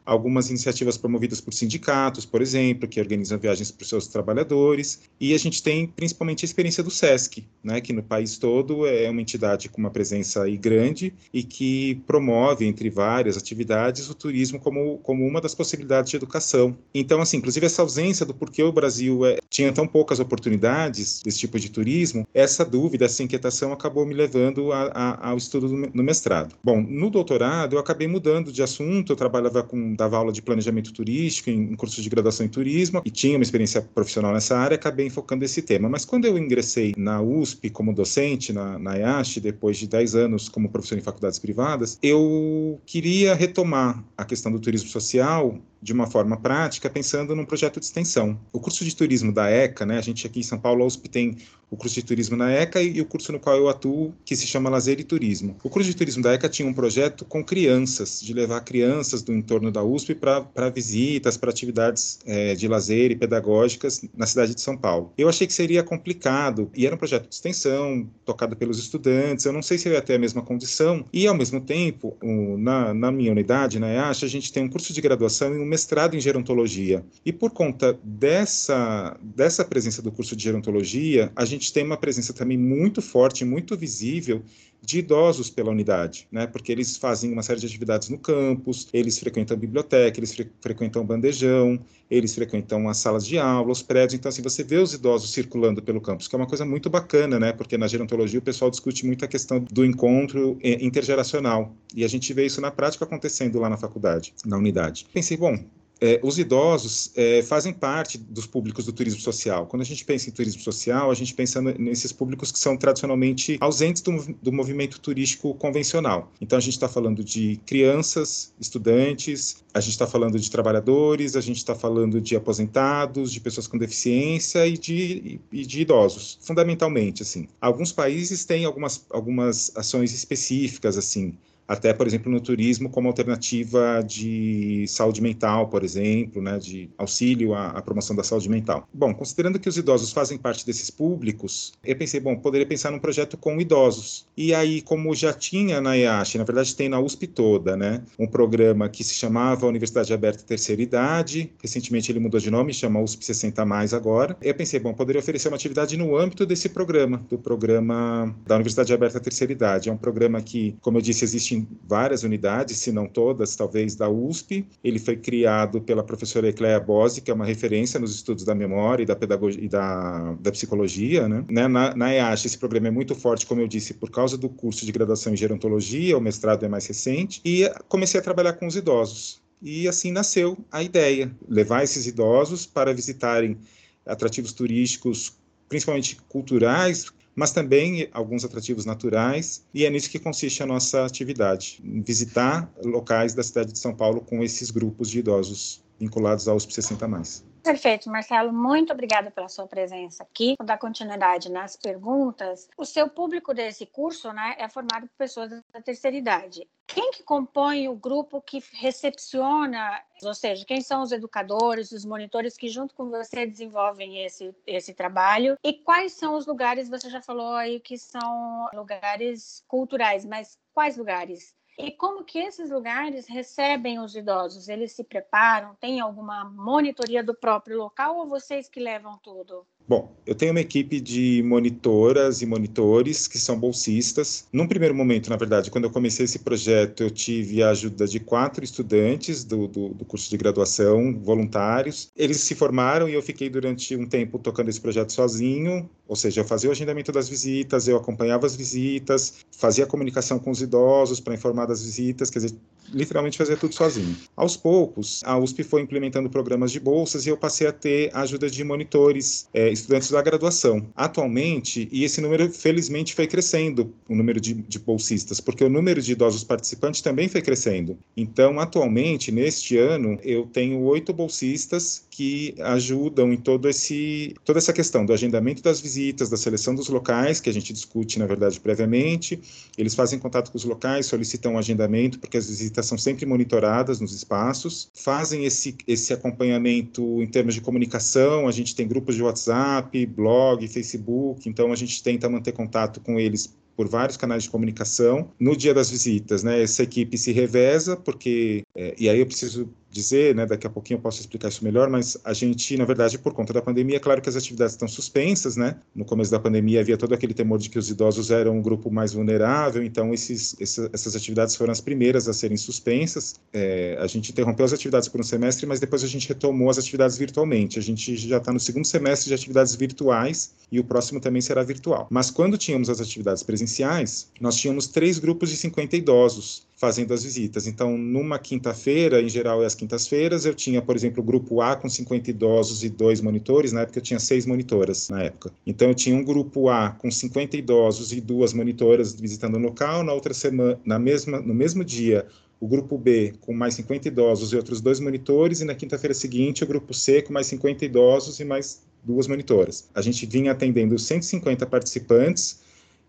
algumas 0.05 0.49
iniciativas 0.49 0.97
promovidas 0.97 1.41
por 1.41 1.53
sindicatos, 1.53 2.25
por 2.25 2.41
exemplo, 2.41 2.87
que 2.87 2.99
organizam 2.99 3.39
viagens 3.39 3.71
para 3.71 3.83
os 3.83 3.89
seus 3.89 4.07
trabalhadores, 4.07 5.01
e 5.19 5.33
a 5.33 5.37
gente 5.37 5.61
tem 5.61 5.87
principalmente 5.87 6.43
a 6.43 6.47
experiência 6.47 6.83
do 6.83 6.91
SESC, 6.91 7.43
né, 7.63 7.81
que 7.81 7.93
no 7.93 8.03
país 8.03 8.37
todo 8.37 8.87
é 8.87 9.09
uma 9.09 9.21
entidade 9.21 9.69
com 9.69 9.79
uma 9.79 9.91
presença 9.91 10.43
aí 10.43 10.57
grande 10.57 11.13
e 11.33 11.43
que 11.43 12.01
promove, 12.07 12.65
entre 12.65 12.89
várias 12.89 13.37
atividades, 13.37 14.09
o 14.09 14.13
turismo 14.13 14.59
como, 14.59 14.97
como 14.99 15.25
uma 15.25 15.41
das 15.41 15.55
possibilidades 15.55 16.09
de 16.09 16.15
educação. 16.15 16.75
Então, 16.93 17.21
assim, 17.21 17.37
inclusive 17.37 17.65
essa 17.65 17.81
ausência 17.81 18.25
do 18.25 18.33
porquê 18.33 18.63
o 18.63 18.71
Brasil 18.71 19.25
é, 19.25 19.37
tinha 19.49 19.71
tão 19.71 19.87
poucas 19.87 20.19
oportunidades 20.19 21.21
desse 21.23 21.39
tipo 21.39 21.59
de 21.59 21.69
turismo, 21.69 22.27
essa 22.33 22.65
dúvida, 22.65 23.05
essa 23.05 23.23
inquietação 23.23 23.71
acabou 23.71 24.05
me 24.05 24.13
levando 24.13 24.71
a, 24.71 24.83
a, 24.93 25.29
ao 25.29 25.37
estudo 25.37 25.67
no 25.93 26.03
mestrado. 26.03 26.55
Bom, 26.63 26.81
no 26.81 27.09
doutorado 27.09 27.75
eu 27.75 27.79
acabei 27.79 28.07
mudando 28.07 28.51
de 28.51 28.63
assunto, 28.63 29.11
eu 29.11 29.15
trabalhava 29.15 29.63
com 29.63 29.90
dava 29.95 30.17
aula 30.17 30.31
de 30.31 30.41
planejamento 30.41 30.93
turístico 30.93 31.49
em, 31.49 31.71
em 31.71 31.75
cursos 31.75 32.03
de 32.03 32.09
graduação 32.09 32.45
em 32.45 32.49
turismo 32.49 33.01
e 33.05 33.11
tinha 33.11 33.37
uma 33.37 33.43
experiência 33.43 33.81
profissional 33.81 34.33
nessa 34.33 34.57
área, 34.57 34.75
acabei 34.75 35.07
enfocando 35.07 35.45
esse 35.45 35.61
tema. 35.61 35.89
Mas 35.89 36.05
quando 36.05 36.25
eu 36.25 36.37
ingressei 36.37 36.93
na 36.97 37.21
USP 37.21 37.69
como 37.69 37.93
docente, 37.93 38.53
na, 38.53 38.77
na 38.77 38.95
IASH, 38.95 39.37
depois 39.37 39.77
de 39.77 39.87
10 39.87 40.15
anos 40.15 40.49
como 40.49 40.69
professor 40.69 40.97
em 40.97 41.01
faculdades 41.01 41.39
privadas, 41.39 41.97
eu 42.01 42.79
queria 42.85 43.33
retomar 43.33 44.03
a 44.17 44.25
questão 44.25 44.51
do 44.51 44.59
turismo 44.59 44.89
social 44.89 45.57
de 45.81 45.93
uma 45.93 46.05
forma 46.05 46.37
prática, 46.37 46.89
pensando 46.89 47.35
num 47.35 47.45
projeto 47.45 47.79
de 47.79 47.85
extensão. 47.85 48.39
O 48.53 48.59
curso 48.59 48.85
de 48.85 48.95
turismo 48.95 49.33
da 49.33 49.49
ECA, 49.49 49.85
né, 49.85 49.97
a 49.97 50.01
gente 50.01 50.27
aqui 50.27 50.39
em 50.39 50.43
São 50.43 50.59
Paulo, 50.59 50.83
a 50.83 50.85
USP 50.85 51.09
tem 51.09 51.37
o 51.71 51.77
curso 51.77 51.95
de 51.95 52.03
turismo 52.03 52.35
na 52.35 52.51
ECA 52.51 52.83
e, 52.83 52.99
o 52.99 53.05
curso 53.05 53.31
no 53.31 53.39
qual 53.39 53.55
eu 53.55 53.69
atuo, 53.69 54.13
que 54.25 54.35
se 54.35 54.45
chama 54.45 54.69
Lazer 54.69 54.99
e 54.99 55.05
Turismo. 55.05 55.55
O 55.63 55.69
curso 55.69 55.89
de 55.89 55.95
turismo 55.95 56.21
da 56.21 56.33
ECA 56.33 56.49
tinha 56.49 56.67
um 56.67 56.73
projeto 56.73 57.23
com 57.23 57.41
crianças, 57.41 58.21
de 58.21 58.33
levar 58.33 58.59
crianças 58.61 59.21
do 59.21 59.33
entorno 59.33 59.71
da 59.71 59.81
USP 59.81 60.13
para 60.13 60.69
visitas, 60.69 61.37
para 61.37 61.49
atividades 61.49 62.19
é, 62.25 62.53
de 62.55 62.67
lazer 62.67 63.11
e 63.11 63.15
pedagógicas 63.15 64.01
na 64.15 64.25
cidade 64.25 64.53
de 64.53 64.59
São 64.59 64.75
Paulo. 64.75 65.13
Eu 65.17 65.29
achei 65.29 65.47
que 65.47 65.53
seria 65.53 65.81
complicado, 65.81 66.69
e 66.75 66.85
era 66.85 66.93
um 66.93 66.97
projeto 66.97 67.29
de 67.29 67.35
extensão, 67.35 68.09
tocado 68.25 68.55
pelos 68.55 68.77
estudantes, 68.77 69.45
eu 69.45 69.53
não 69.53 69.61
sei 69.61 69.77
se 69.77 69.87
eu 69.87 69.93
ia 69.93 70.01
ter 70.01 70.15
a 70.15 70.19
mesma 70.19 70.41
condição, 70.41 71.05
e 71.13 71.25
ao 71.25 71.35
mesmo 71.35 71.61
tempo, 71.61 72.17
na, 72.59 72.93
na 72.93 73.11
minha 73.11 73.31
unidade, 73.31 73.79
na 73.79 73.87
EASH, 73.87 74.23
a 74.23 74.27
gente 74.27 74.51
tem 74.51 74.63
um 74.63 74.69
curso 74.69 74.91
de 74.91 74.99
graduação 74.99 75.55
e 75.55 75.59
um 75.59 75.65
mestrado 75.65 76.17
em 76.17 76.19
gerontologia. 76.19 77.05
E 77.25 77.31
por 77.31 77.51
conta 77.51 77.97
dessa, 78.03 79.17
dessa 79.21 79.63
presença 79.63 80.01
do 80.01 80.11
curso 80.11 80.35
de 80.35 80.43
gerontologia, 80.43 81.31
a 81.33 81.45
gente 81.45 81.60
gente 81.61 81.71
tem 81.71 81.85
uma 81.85 81.95
presença 81.95 82.33
também 82.33 82.57
muito 82.57 83.01
forte, 83.01 83.45
muito 83.45 83.77
visível 83.77 84.41
de 84.81 84.97
idosos 84.97 85.47
pela 85.47 85.69
unidade, 85.69 86.27
né? 86.31 86.47
Porque 86.47 86.71
eles 86.71 86.97
fazem 86.97 87.31
uma 87.31 87.43
série 87.43 87.59
de 87.59 87.67
atividades 87.67 88.09
no 88.09 88.17
campus, 88.17 88.87
eles 88.91 89.19
frequentam 89.19 89.55
biblioteca, 89.55 90.19
eles 90.19 90.33
fre 90.33 90.49
frequentam 90.59 91.05
bandejão, 91.05 91.79
eles 92.09 92.33
frequentam 92.33 92.89
as 92.89 92.97
salas 92.97 93.23
de 93.23 93.37
aula, 93.37 93.71
os 93.71 93.83
prédios. 93.83 94.15
Então, 94.15 94.29
assim, 94.29 94.41
você 94.41 94.63
vê 94.63 94.77
os 94.77 94.91
idosos 94.95 95.31
circulando 95.31 95.83
pelo 95.83 96.01
campus, 96.01 96.27
que 96.27 96.35
é 96.35 96.37
uma 96.37 96.47
coisa 96.47 96.65
muito 96.65 96.89
bacana, 96.89 97.39
né? 97.39 97.53
Porque 97.53 97.77
na 97.77 97.87
gerontologia 97.87 98.39
o 98.39 98.41
pessoal 98.41 98.71
discute 98.71 99.05
muito 99.05 99.23
a 99.23 99.27
questão 99.27 99.59
do 99.59 99.85
encontro 99.85 100.57
eh, 100.63 100.83
intergeracional. 100.83 101.75
E 101.95 102.03
a 102.03 102.07
gente 102.07 102.33
vê 102.33 102.47
isso 102.47 102.59
na 102.59 102.71
prática 102.71 103.05
acontecendo 103.05 103.59
lá 103.59 103.69
na 103.69 103.77
faculdade, 103.77 104.33
na 104.43 104.57
unidade. 104.57 105.05
Pensei, 105.13 105.37
bom, 105.37 105.63
é, 106.01 106.19
os 106.23 106.39
idosos 106.39 107.11
é, 107.15 107.43
fazem 107.43 107.71
parte 107.71 108.17
dos 108.17 108.47
públicos 108.47 108.85
do 108.85 108.91
turismo 108.91 109.21
social. 109.21 109.67
Quando 109.67 109.83
a 109.83 109.85
gente 109.85 110.03
pensa 110.03 110.29
em 110.29 110.33
turismo 110.33 110.59
social, 110.61 111.11
a 111.11 111.13
gente 111.13 111.33
pensa 111.35 111.61
nesses 111.61 112.11
públicos 112.11 112.51
que 112.51 112.57
são 112.57 112.75
tradicionalmente 112.75 113.57
ausentes 113.61 114.01
do, 114.01 114.35
do 114.41 114.51
movimento 114.51 114.99
turístico 114.99 115.53
convencional. 115.53 116.31
Então, 116.41 116.57
a 116.57 116.61
gente 116.61 116.73
está 116.73 116.89
falando 116.89 117.23
de 117.23 117.59
crianças, 117.67 118.51
estudantes, 118.59 119.63
a 119.73 119.79
gente 119.79 119.91
está 119.91 120.07
falando 120.07 120.39
de 120.39 120.49
trabalhadores, 120.49 121.35
a 121.35 121.41
gente 121.41 121.57
está 121.57 121.75
falando 121.75 122.19
de 122.19 122.35
aposentados, 122.35 123.31
de 123.31 123.39
pessoas 123.39 123.67
com 123.67 123.77
deficiência 123.77 124.65
e 124.65 124.77
de, 124.77 125.39
e 125.51 125.65
de 125.65 125.81
idosos, 125.81 126.39
fundamentalmente, 126.41 127.21
assim. 127.21 127.47
Alguns 127.61 127.91
países 127.91 128.43
têm 128.43 128.65
algumas, 128.65 129.05
algumas 129.11 129.71
ações 129.75 130.13
específicas, 130.13 130.97
assim, 130.97 131.37
até, 131.67 131.93
por 131.93 132.05
exemplo, 132.05 132.31
no 132.31 132.41
turismo 132.41 132.89
como 132.89 133.07
alternativa 133.07 134.03
de 134.05 134.85
saúde 134.87 135.21
mental, 135.21 135.67
por 135.67 135.83
exemplo, 135.83 136.41
né, 136.41 136.57
de 136.59 136.89
auxílio 136.97 137.53
à, 137.53 137.69
à, 137.69 137.81
promoção 137.81 138.15
da 138.15 138.23
saúde 138.23 138.49
mental. 138.49 138.87
Bom, 138.93 139.13
considerando 139.13 139.59
que 139.59 139.69
os 139.69 139.77
idosos 139.77 140.11
fazem 140.11 140.37
parte 140.37 140.65
desses 140.65 140.89
públicos, 140.89 141.73
eu 141.83 141.95
pensei, 141.95 142.19
bom, 142.19 142.35
poderia 142.35 142.67
pensar 142.67 142.91
num 142.91 142.99
projeto 142.99 143.37
com 143.37 143.59
idosos. 143.59 144.25
E 144.35 144.53
aí, 144.53 144.81
como 144.81 145.13
já 145.15 145.33
tinha 145.33 145.79
na 145.79 145.95
IASH, 145.95 146.35
na 146.35 146.43
verdade 146.43 146.75
tem 146.75 146.89
na 146.89 146.99
USP 146.99 147.27
toda, 147.27 147.77
né, 147.77 148.01
um 148.19 148.27
programa 148.27 148.89
que 148.89 149.03
se 149.03 149.13
chamava 149.13 149.65
Universidade 149.65 150.13
Aberta 150.13 150.43
Terceira 150.43 150.81
Idade, 150.81 151.51
recentemente 151.61 152.11
ele 152.11 152.19
mudou 152.19 152.39
de 152.39 152.51
nome, 152.51 152.73
chama 152.73 153.01
USP 153.01 153.25
60 153.25 153.65
Mais 153.65 153.93
agora. 153.93 154.35
Eu 154.41 154.53
pensei, 154.53 154.79
bom, 154.79 154.93
poderia 154.93 155.19
oferecer 155.19 155.47
uma 155.47 155.55
atividade 155.55 155.95
no 155.97 156.17
âmbito 156.17 156.45
desse 156.45 156.69
programa, 156.69 157.25
do 157.29 157.37
programa 157.37 158.35
da 158.45 158.55
Universidade 158.55 158.93
Aberta 158.93 159.19
Terceira 159.19 159.53
Idade. 159.53 159.89
É 159.89 159.91
um 159.91 159.97
programa 159.97 160.41
que, 160.41 160.75
como 160.81 160.97
eu 160.97 161.01
disse, 161.01 161.23
existe 161.23 161.50
várias 161.87 162.23
unidades, 162.23 162.77
se 162.77 162.91
não 162.91 163.07
todas, 163.07 163.55
talvez 163.55 163.95
da 163.95 164.09
USP. 164.09 164.67
Ele 164.83 164.99
foi 164.99 165.15
criado 165.15 165.81
pela 165.81 166.03
professora 166.03 166.49
Ecleia 166.49 166.79
Bose, 166.79 167.21
que 167.21 167.31
é 167.31 167.33
uma 167.33 167.45
referência 167.45 167.99
nos 167.99 168.15
estudos 168.15 168.43
da 168.43 168.53
memória 168.53 169.03
e 169.03 169.05
da 169.05 169.15
pedagogia 169.15 169.63
e 169.63 169.67
da, 169.67 170.33
da 170.39 170.51
psicologia, 170.51 171.27
né? 171.27 171.45
né? 171.49 171.67
Na, 171.67 171.95
na 171.95 172.13
EASH, 172.13 172.45
esse 172.45 172.57
programa 172.57 172.87
é 172.87 172.91
muito 172.91 173.15
forte, 173.15 173.45
como 173.45 173.61
eu 173.61 173.67
disse, 173.67 173.93
por 173.93 174.09
causa 174.09 174.37
do 174.37 174.49
curso 174.49 174.85
de 174.85 174.91
graduação 174.91 175.33
em 175.33 175.37
gerontologia, 175.37 176.17
o 176.17 176.21
mestrado 176.21 176.65
é 176.65 176.69
mais 176.69 176.85
recente, 176.85 177.41
e 177.43 177.69
comecei 177.87 178.19
a 178.19 178.23
trabalhar 178.23 178.53
com 178.53 178.67
os 178.67 178.75
idosos. 178.75 179.41
E 179.61 179.87
assim 179.87 180.11
nasceu 180.11 180.57
a 180.71 180.81
ideia, 180.81 181.31
levar 181.47 181.83
esses 181.83 182.07
idosos 182.07 182.65
para 182.65 182.93
visitarem 182.93 183.57
atrativos 184.05 184.53
turísticos 184.53 185.39
principalmente 185.71 186.17
culturais, 186.27 187.05
mas 187.35 187.51
também 187.51 188.07
alguns 188.11 188.43
atrativos 188.43 188.85
naturais, 188.85 189.65
e 189.73 189.85
é 189.85 189.89
nisso 189.89 190.09
que 190.09 190.19
consiste 190.19 190.61
a 190.61 190.65
nossa 190.65 191.05
atividade, 191.05 191.81
visitar 192.05 192.71
locais 192.83 193.33
da 193.33 193.43
cidade 193.43 193.71
de 193.71 193.79
São 193.79 193.93
Paulo 193.93 194.21
com 194.21 194.43
esses 194.43 194.71
grupos 194.71 195.09
de 195.09 195.19
idosos 195.19 195.83
vinculados 195.99 196.47
ao 196.47 196.55
USP 196.55 196.71
60+. 196.73 197.07
Mais. 197.07 197.50
Perfeito, 197.63 198.09
Marcelo. 198.09 198.51
Muito 198.51 198.91
obrigada 198.91 199.29
pela 199.29 199.47
sua 199.47 199.67
presença 199.67 200.23
aqui. 200.23 200.55
Vou 200.57 200.65
dar 200.65 200.77
continuidade 200.77 201.49
nas 201.49 201.75
perguntas. 201.75 202.67
O 202.75 202.85
seu 202.85 203.07
público 203.07 203.53
desse 203.53 203.85
curso 203.85 204.33
né, 204.33 204.55
é 204.57 204.67
formado 204.67 205.07
por 205.07 205.15
pessoas 205.17 205.49
da 205.49 205.81
terceira 205.81 206.17
idade. 206.17 206.67
Quem 206.87 207.11
que 207.11 207.23
compõe 207.23 207.87
o 207.87 207.95
grupo 207.95 208.41
que 208.41 208.61
recepciona, 208.73 210.01
ou 210.23 210.33
seja, 210.33 210.65
quem 210.65 210.81
são 210.81 211.01
os 211.01 211.11
educadores, 211.11 211.91
os 211.91 212.03
monitores 212.03 212.57
que 212.57 212.67
junto 212.67 212.93
com 212.93 213.09
você 213.09 213.45
desenvolvem 213.45 214.25
esse, 214.25 214.53
esse 214.67 214.93
trabalho? 214.93 215.55
E 215.63 215.73
quais 215.73 216.13
são 216.13 216.35
os 216.35 216.45
lugares, 216.45 216.89
você 216.89 217.09
já 217.09 217.21
falou 217.21 217.53
aí 217.53 217.79
que 217.79 217.97
são 217.97 218.67
lugares 218.73 219.63
culturais, 219.67 220.25
mas 220.25 220.57
quais 220.73 220.97
lugares? 220.97 221.55
E 221.83 221.91
como 221.91 222.23
que 222.23 222.37
esses 222.37 222.69
lugares 222.69 223.27
recebem 223.27 223.99
os 223.99 224.15
idosos? 224.15 224.69
Eles 224.69 224.91
se 224.91 225.03
preparam? 225.03 225.73
Tem 225.75 225.99
alguma 225.99 226.45
monitoria 226.45 227.23
do 227.23 227.33
próprio 227.33 227.75
local 227.75 228.17
ou 228.17 228.27
vocês 228.27 228.69
que 228.69 228.79
levam 228.79 229.17
tudo? 229.17 229.65
Bom, 229.91 230.09
eu 230.25 230.33
tenho 230.33 230.53
uma 230.53 230.61
equipe 230.61 231.01
de 231.01 231.43
monitoras 231.43 232.41
e 232.41 232.45
monitores 232.45 233.27
que 233.27 233.37
são 233.37 233.59
bolsistas. 233.59 234.47
Num 234.49 234.65
primeiro 234.65 234.95
momento, 234.95 235.29
na 235.29 235.35
verdade, 235.35 235.69
quando 235.69 235.83
eu 235.83 235.91
comecei 235.91 236.23
esse 236.23 236.39
projeto, 236.39 237.03
eu 237.03 237.11
tive 237.11 237.61
a 237.61 237.71
ajuda 237.71 238.07
de 238.07 238.17
quatro 238.17 238.63
estudantes 238.63 239.43
do, 239.43 239.67
do, 239.67 239.89
do, 239.89 240.05
curso 240.05 240.29
de 240.29 240.37
graduação, 240.37 241.13
voluntários. 241.19 242.09
Eles 242.15 242.37
se 242.37 242.55
formaram 242.55 243.09
e 243.09 243.13
eu 243.13 243.21
fiquei 243.21 243.49
durante 243.49 243.93
um 243.97 244.07
tempo 244.07 244.39
tocando 244.39 244.69
esse 244.69 244.79
projeto 244.79 245.11
sozinho, 245.11 245.89
ou 246.07 246.15
seja, 246.15 246.39
eu 246.39 246.45
fazia 246.45 246.69
o 246.69 246.71
agendamento 246.71 247.11
das 247.11 247.27
visitas, 247.27 247.85
eu 247.89 247.97
acompanhava 247.97 248.45
as 248.45 248.55
visitas, 248.55 249.39
fazia 249.51 249.85
comunicação 249.85 250.39
com 250.39 250.51
os 250.51 250.61
idosos 250.61 251.19
para 251.19 251.33
informar 251.33 251.65
das 251.65 251.83
visitas, 251.83 252.29
quer 252.29 252.39
dizer, 252.39 252.55
literalmente 252.93 253.37
fazia 253.37 253.57
tudo 253.57 253.73
sozinho. 253.73 254.15
Aos 254.35 254.57
poucos, 254.57 255.21
a 255.23 255.37
USP 255.37 255.63
foi 255.63 255.81
implementando 255.81 256.29
programas 256.29 256.71
de 256.71 256.79
bolsas 256.79 257.25
e 257.25 257.29
eu 257.29 257.37
passei 257.37 257.67
a 257.67 257.71
ter 257.71 258.09
a 258.13 258.21
ajuda 258.21 258.49
de 258.49 258.63
monitores, 258.63 259.47
é, 259.53 259.69
estudantes 259.69 260.11
da 260.11 260.21
graduação. 260.21 260.87
Atualmente, 260.95 261.87
e 261.91 262.03
esse 262.03 262.21
número 262.21 262.49
felizmente 262.49 263.13
foi 263.13 263.27
crescendo, 263.27 263.93
o 264.07 264.15
número 264.15 264.39
de, 264.39 264.53
de 264.53 264.79
bolsistas, 264.79 265.39
porque 265.39 265.63
o 265.63 265.69
número 265.69 266.01
de 266.01 266.11
idosos 266.11 266.43
participantes 266.43 267.01
também 267.01 267.27
foi 267.27 267.41
crescendo. 267.41 267.97
Então, 268.15 268.59
atualmente, 268.59 269.31
neste 269.31 269.77
ano, 269.77 270.19
eu 270.23 270.45
tenho 270.45 270.81
oito 270.81 271.13
bolsistas 271.13 272.05
que 272.21 272.53
ajudam 272.59 273.33
em 273.33 273.37
todo 273.37 273.67
esse, 273.67 274.35
toda 274.45 274.59
essa 274.59 274.71
questão 274.71 275.03
do 275.03 275.11
agendamento 275.11 275.63
das 275.63 275.81
visitas, 275.81 276.29
da 276.29 276.37
seleção 276.37 276.75
dos 276.75 276.87
locais, 276.87 277.39
que 277.39 277.49
a 277.49 277.53
gente 277.53 277.73
discute, 277.73 278.19
na 278.19 278.27
verdade, 278.27 278.59
previamente. 278.59 279.41
Eles 279.75 279.95
fazem 279.95 280.19
contato 280.19 280.51
com 280.51 280.57
os 280.59 280.63
locais, 280.63 281.07
solicitam 281.07 281.53
um 281.53 281.57
agendamento, 281.57 282.19
porque 282.19 282.37
as 282.37 282.47
visitas 282.47 282.85
são 282.85 282.95
sempre 282.95 283.25
monitoradas 283.25 283.99
nos 283.99 284.13
espaços. 284.13 284.87
Fazem 284.93 285.45
esse, 285.45 285.75
esse 285.87 286.13
acompanhamento 286.13 287.01
em 287.23 287.25
termos 287.25 287.55
de 287.55 287.61
comunicação, 287.61 288.47
a 288.47 288.51
gente 288.51 288.75
tem 288.75 288.87
grupos 288.87 289.15
de 289.15 289.23
WhatsApp, 289.23 290.05
blog, 290.05 290.67
Facebook, 290.67 291.49
então 291.49 291.71
a 291.71 291.75
gente 291.75 292.03
tenta 292.03 292.29
manter 292.29 292.51
contato 292.51 293.01
com 293.01 293.19
eles 293.19 293.51
por 293.75 293.87
vários 293.87 294.15
canais 294.15 294.43
de 294.43 294.49
comunicação. 294.51 295.31
No 295.39 295.57
dia 295.57 295.73
das 295.73 295.89
visitas, 295.89 296.43
né, 296.43 296.61
essa 296.61 296.83
equipe 296.83 297.17
se 297.17 297.31
reveza, 297.31 297.97
porque, 297.97 298.61
é, 298.75 298.93
e 298.99 299.09
aí 299.09 299.19
eu 299.19 299.25
preciso 299.25 299.67
dizer, 299.91 300.33
né, 300.33 300.45
daqui 300.45 300.65
a 300.65 300.69
pouquinho 300.69 300.97
eu 300.97 301.01
posso 301.01 301.19
explicar 301.19 301.49
isso 301.49 301.63
melhor, 301.63 301.89
mas 301.89 302.17
a 302.23 302.33
gente, 302.33 302.77
na 302.77 302.85
verdade, 302.85 303.17
por 303.19 303.33
conta 303.33 303.51
da 303.51 303.61
pandemia, 303.61 303.97
é 303.97 303.99
claro 303.99 304.21
que 304.21 304.29
as 304.29 304.35
atividades 304.35 304.73
estão 304.73 304.87
suspensas, 304.87 305.57
né? 305.57 305.75
No 305.93 306.05
começo 306.05 306.31
da 306.31 306.39
pandemia 306.39 306.79
havia 306.79 306.97
todo 306.97 307.13
aquele 307.13 307.33
temor 307.33 307.59
de 307.59 307.69
que 307.69 307.77
os 307.77 307.89
idosos 307.89 308.31
eram 308.31 308.57
um 308.57 308.61
grupo 308.61 308.89
mais 308.89 309.13
vulnerável, 309.13 309.83
então 309.83 310.13
esses, 310.13 310.55
essas 310.59 311.15
atividades 311.15 311.55
foram 311.55 311.71
as 311.71 311.81
primeiras 311.81 312.27
a 312.27 312.33
serem 312.33 312.55
suspensas. 312.55 313.35
É, 313.51 313.97
a 313.99 314.07
gente 314.07 314.31
interrompeu 314.31 314.65
as 314.65 314.73
atividades 314.73 315.09
por 315.09 315.19
um 315.19 315.23
semestre, 315.23 315.65
mas 315.65 315.79
depois 315.79 316.03
a 316.03 316.07
gente 316.07 316.27
retomou 316.27 316.69
as 316.69 316.77
atividades 316.77 317.17
virtualmente. 317.17 317.77
A 317.77 317.81
gente 317.81 318.15
já 318.15 318.37
está 318.37 318.53
no 318.53 318.59
segundo 318.59 318.85
semestre 318.85 319.27
de 319.27 319.33
atividades 319.33 319.75
virtuais 319.75 320.53
e 320.71 320.79
o 320.79 320.83
próximo 320.83 321.19
também 321.19 321.41
será 321.41 321.63
virtual. 321.63 322.07
Mas 322.09 322.31
quando 322.31 322.57
tínhamos 322.57 322.89
as 322.89 323.01
atividades 323.01 323.43
presenciais, 323.43 324.29
nós 324.39 324.55
tínhamos 324.55 324.87
três 324.87 325.19
grupos 325.19 325.49
de 325.49 325.57
50 325.57 325.97
idosos 325.97 326.70
fazendo 326.81 327.13
as 327.13 327.23
visitas. 327.23 327.67
Então, 327.67 327.95
numa 327.95 328.39
quinta-feira, 328.39 329.21
em 329.21 329.29
geral 329.29 329.61
é 329.61 329.67
as 329.67 329.75
quintas-feiras, 329.75 330.45
eu 330.47 330.55
tinha, 330.55 330.81
por 330.81 330.95
exemplo, 330.95 331.21
o 331.21 331.23
grupo 331.23 331.61
A 331.61 331.75
com 331.75 331.87
50 331.87 332.31
idosos 332.31 332.83
e 332.83 332.89
dois 332.89 333.21
monitores, 333.21 333.71
na 333.71 333.81
época 333.81 333.99
eu 333.99 334.01
tinha 334.01 334.19
seis 334.19 334.47
monitoras, 334.47 335.07
na 335.09 335.21
época. 335.21 335.53
Então, 335.63 335.89
eu 335.89 335.93
tinha 335.93 336.15
um 336.15 336.23
grupo 336.23 336.69
A 336.69 336.89
com 336.89 337.11
50 337.11 337.55
idosos 337.55 338.11
e 338.11 338.19
duas 338.19 338.51
monitoras 338.51 339.13
visitando 339.13 339.57
o 339.57 339.59
local, 339.59 340.03
na 340.03 340.11
outra 340.11 340.33
semana, 340.33 340.79
na 340.83 340.97
mesma, 340.97 341.39
no 341.39 341.53
mesmo 341.53 341.85
dia, 341.85 342.25
o 342.59 342.67
grupo 342.67 342.97
B 342.97 343.35
com 343.41 343.53
mais 343.53 343.75
50 343.75 344.07
idosos 344.07 344.51
e 344.51 344.55
outros 344.55 344.81
dois 344.81 344.99
monitores, 344.99 345.61
e 345.61 345.65
na 345.65 345.75
quinta-feira 345.75 346.15
seguinte, 346.15 346.63
o 346.63 346.67
grupo 346.67 346.95
C 346.95 347.21
com 347.21 347.31
mais 347.31 347.45
50 347.45 347.85
idosos 347.85 348.39
e 348.39 348.43
mais 348.43 348.81
duas 349.03 349.27
monitoras. 349.27 349.87
A 349.93 350.01
gente 350.01 350.25
vinha 350.25 350.51
atendendo 350.51 350.97
150 350.97 351.63
participantes, 351.67 352.59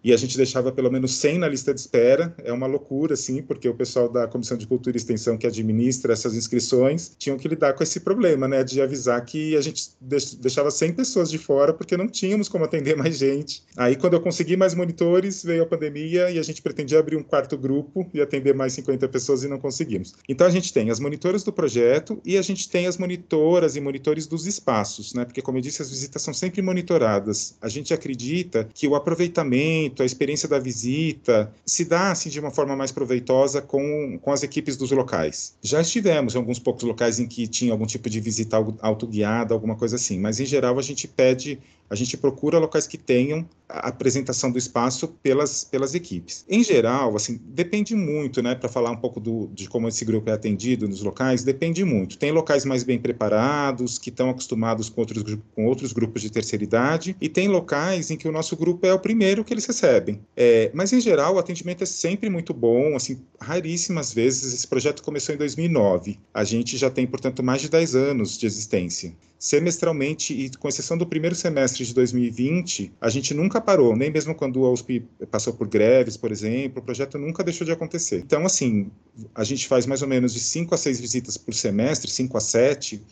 e 0.02 0.12
a 0.12 0.16
gente 0.16 0.36
deixava 0.36 0.72
pelo 0.72 0.90
menos 0.90 1.14
100 1.14 1.38
na 1.38 1.48
lista 1.48 1.72
de 1.72 1.80
espera. 1.80 2.34
É 2.44 2.52
uma 2.52 2.66
loucura, 2.66 3.14
assim, 3.14 3.42
porque 3.42 3.68
o 3.68 3.74
pessoal 3.74 4.08
da 4.08 4.26
Comissão 4.26 4.56
de 4.56 4.66
Cultura 4.66 4.96
e 4.96 4.98
Extensão 4.98 5.36
que 5.36 5.46
administra 5.46 6.12
essas 6.12 6.34
inscrições 6.34 7.12
tinham 7.18 7.38
que 7.38 7.48
lidar 7.48 7.74
com 7.74 7.82
esse 7.82 8.00
problema, 8.00 8.48
né, 8.48 8.64
de 8.64 8.80
avisar 8.80 9.24
que 9.24 9.56
a 9.56 9.60
gente 9.60 9.90
deixava 10.00 10.70
100 10.70 10.92
pessoas 10.94 11.30
de 11.30 11.38
fora 11.38 11.72
porque 11.72 11.96
não 11.96 12.08
tínhamos 12.08 12.48
como 12.48 12.64
atender 12.64 12.96
mais 12.96 13.18
gente. 13.18 13.62
Aí, 13.76 13.96
quando 13.96 14.14
eu 14.14 14.20
consegui 14.20 14.56
mais 14.56 14.74
monitores, 14.74 15.42
veio 15.42 15.62
a 15.62 15.66
pandemia 15.66 16.30
e 16.30 16.38
a 16.38 16.42
gente 16.42 16.62
pretendia 16.62 16.98
abrir 16.98 17.16
um 17.16 17.22
quarto 17.22 17.56
grupo 17.56 18.08
e 18.12 18.20
atender 18.20 18.54
mais 18.54 18.72
50 18.72 19.08
pessoas 19.08 19.44
e 19.44 19.48
não 19.48 19.58
conseguimos. 19.58 20.14
Então, 20.28 20.46
a 20.46 20.50
gente 20.50 20.72
tem 20.72 20.90
as 20.90 20.98
monitoras 20.98 21.42
do 21.42 21.52
projeto 21.52 22.20
e 22.24 22.36
a 22.38 22.42
gente 22.42 22.68
tem 22.68 22.86
as 22.86 22.96
monitoras 22.96 23.76
e 23.76 23.80
monitores 23.80 24.26
dos 24.26 24.46
espaços, 24.46 25.14
né, 25.14 25.24
porque, 25.24 25.42
como 25.42 25.58
eu 25.58 25.62
disse, 25.62 25.82
as 25.82 25.90
visitas 25.90 26.22
são 26.22 26.34
sempre 26.34 26.62
monitoradas. 26.62 27.56
A 27.60 27.68
gente 27.68 27.94
acredita 27.94 28.68
que 28.74 28.86
o 28.88 28.94
aproveitamento, 28.94 29.91
a 30.00 30.04
experiência 30.04 30.48
da 30.48 30.58
visita, 30.58 31.52
se 31.66 31.84
dá 31.84 32.12
assim 32.12 32.30
de 32.30 32.38
uma 32.38 32.50
forma 32.50 32.76
mais 32.76 32.92
proveitosa 32.92 33.60
com, 33.60 34.18
com 34.20 34.30
as 34.30 34.42
equipes 34.42 34.76
dos 34.76 34.90
locais. 34.90 35.54
Já 35.60 35.80
estivemos 35.80 36.34
em 36.34 36.38
alguns 36.38 36.58
poucos 36.58 36.84
locais 36.84 37.18
em 37.18 37.26
que 37.26 37.46
tinha 37.46 37.72
algum 37.72 37.86
tipo 37.86 38.08
de 38.08 38.20
visita 38.20 38.56
autoguiada, 38.80 39.52
alguma 39.52 39.74
coisa 39.74 39.96
assim, 39.96 40.18
mas 40.18 40.38
em 40.40 40.46
geral 40.46 40.78
a 40.78 40.82
gente 40.82 41.08
pede 41.08 41.58
a 41.90 41.94
gente 41.94 42.16
procura 42.16 42.58
locais 42.58 42.86
que 42.86 42.96
tenham 42.96 43.46
a 43.72 43.88
apresentação 43.88 44.50
do 44.50 44.58
espaço 44.58 45.08
pelas, 45.22 45.64
pelas 45.64 45.94
equipes. 45.94 46.44
Em 46.48 46.62
geral, 46.62 47.16
assim, 47.16 47.40
depende 47.42 47.94
muito, 47.94 48.42
né, 48.42 48.54
para 48.54 48.68
falar 48.68 48.90
um 48.90 48.96
pouco 48.96 49.18
do, 49.18 49.48
de 49.52 49.68
como 49.68 49.88
esse 49.88 50.04
grupo 50.04 50.28
é 50.28 50.32
atendido 50.32 50.86
nos 50.86 51.02
locais, 51.02 51.42
depende 51.42 51.84
muito. 51.84 52.18
Tem 52.18 52.30
locais 52.30 52.64
mais 52.64 52.82
bem 52.82 52.98
preparados, 52.98 53.98
que 53.98 54.10
estão 54.10 54.30
acostumados 54.30 54.88
com 54.88 55.00
outros, 55.00 55.38
com 55.54 55.66
outros 55.66 55.92
grupos 55.92 56.22
de 56.22 56.30
terceira 56.30 56.62
idade, 56.62 57.16
e 57.20 57.28
tem 57.28 57.48
locais 57.48 58.10
em 58.10 58.16
que 58.16 58.28
o 58.28 58.32
nosso 58.32 58.56
grupo 58.56 58.86
é 58.86 58.92
o 58.92 58.98
primeiro 58.98 59.44
que 59.44 59.54
eles 59.54 59.64
recebem. 59.64 60.20
É, 60.36 60.70
mas, 60.74 60.92
em 60.92 61.00
geral, 61.00 61.34
o 61.34 61.38
atendimento 61.38 61.82
é 61.82 61.86
sempre 61.86 62.28
muito 62.28 62.52
bom, 62.52 62.94
assim, 62.94 63.20
raríssimas 63.40 64.12
vezes. 64.12 64.52
Esse 64.52 64.66
projeto 64.66 65.02
começou 65.02 65.34
em 65.34 65.38
2009. 65.38 66.18
A 66.34 66.44
gente 66.44 66.76
já 66.76 66.90
tem, 66.90 67.06
portanto, 67.06 67.42
mais 67.42 67.62
de 67.62 67.68
10 67.68 67.94
anos 67.94 68.38
de 68.38 68.46
existência 68.46 69.14
semestralmente, 69.42 70.32
e 70.32 70.48
com 70.56 70.68
exceção 70.68 70.96
do 70.96 71.04
primeiro 71.04 71.34
semestre 71.34 71.84
de 71.84 71.92
2020, 71.92 72.92
a 73.00 73.10
gente 73.10 73.34
nunca 73.34 73.60
parou, 73.60 73.96
nem 73.96 74.08
mesmo 74.08 74.36
quando 74.36 74.64
a 74.64 74.70
USP 74.70 75.04
passou 75.32 75.52
por 75.52 75.66
greves, 75.66 76.16
por 76.16 76.30
exemplo, 76.30 76.80
o 76.80 76.84
projeto 76.84 77.18
nunca 77.18 77.42
deixou 77.42 77.64
de 77.64 77.72
acontecer. 77.72 78.18
Então, 78.18 78.46
assim, 78.46 78.88
a 79.34 79.42
gente 79.42 79.66
faz 79.66 79.84
mais 79.84 80.00
ou 80.00 80.06
menos 80.06 80.32
de 80.32 80.38
5 80.38 80.72
a 80.72 80.78
6 80.78 81.00
visitas 81.00 81.36
por 81.36 81.52
semestre, 81.54 82.08
5 82.08 82.36
a 82.36 82.40
7, 82.40 83.02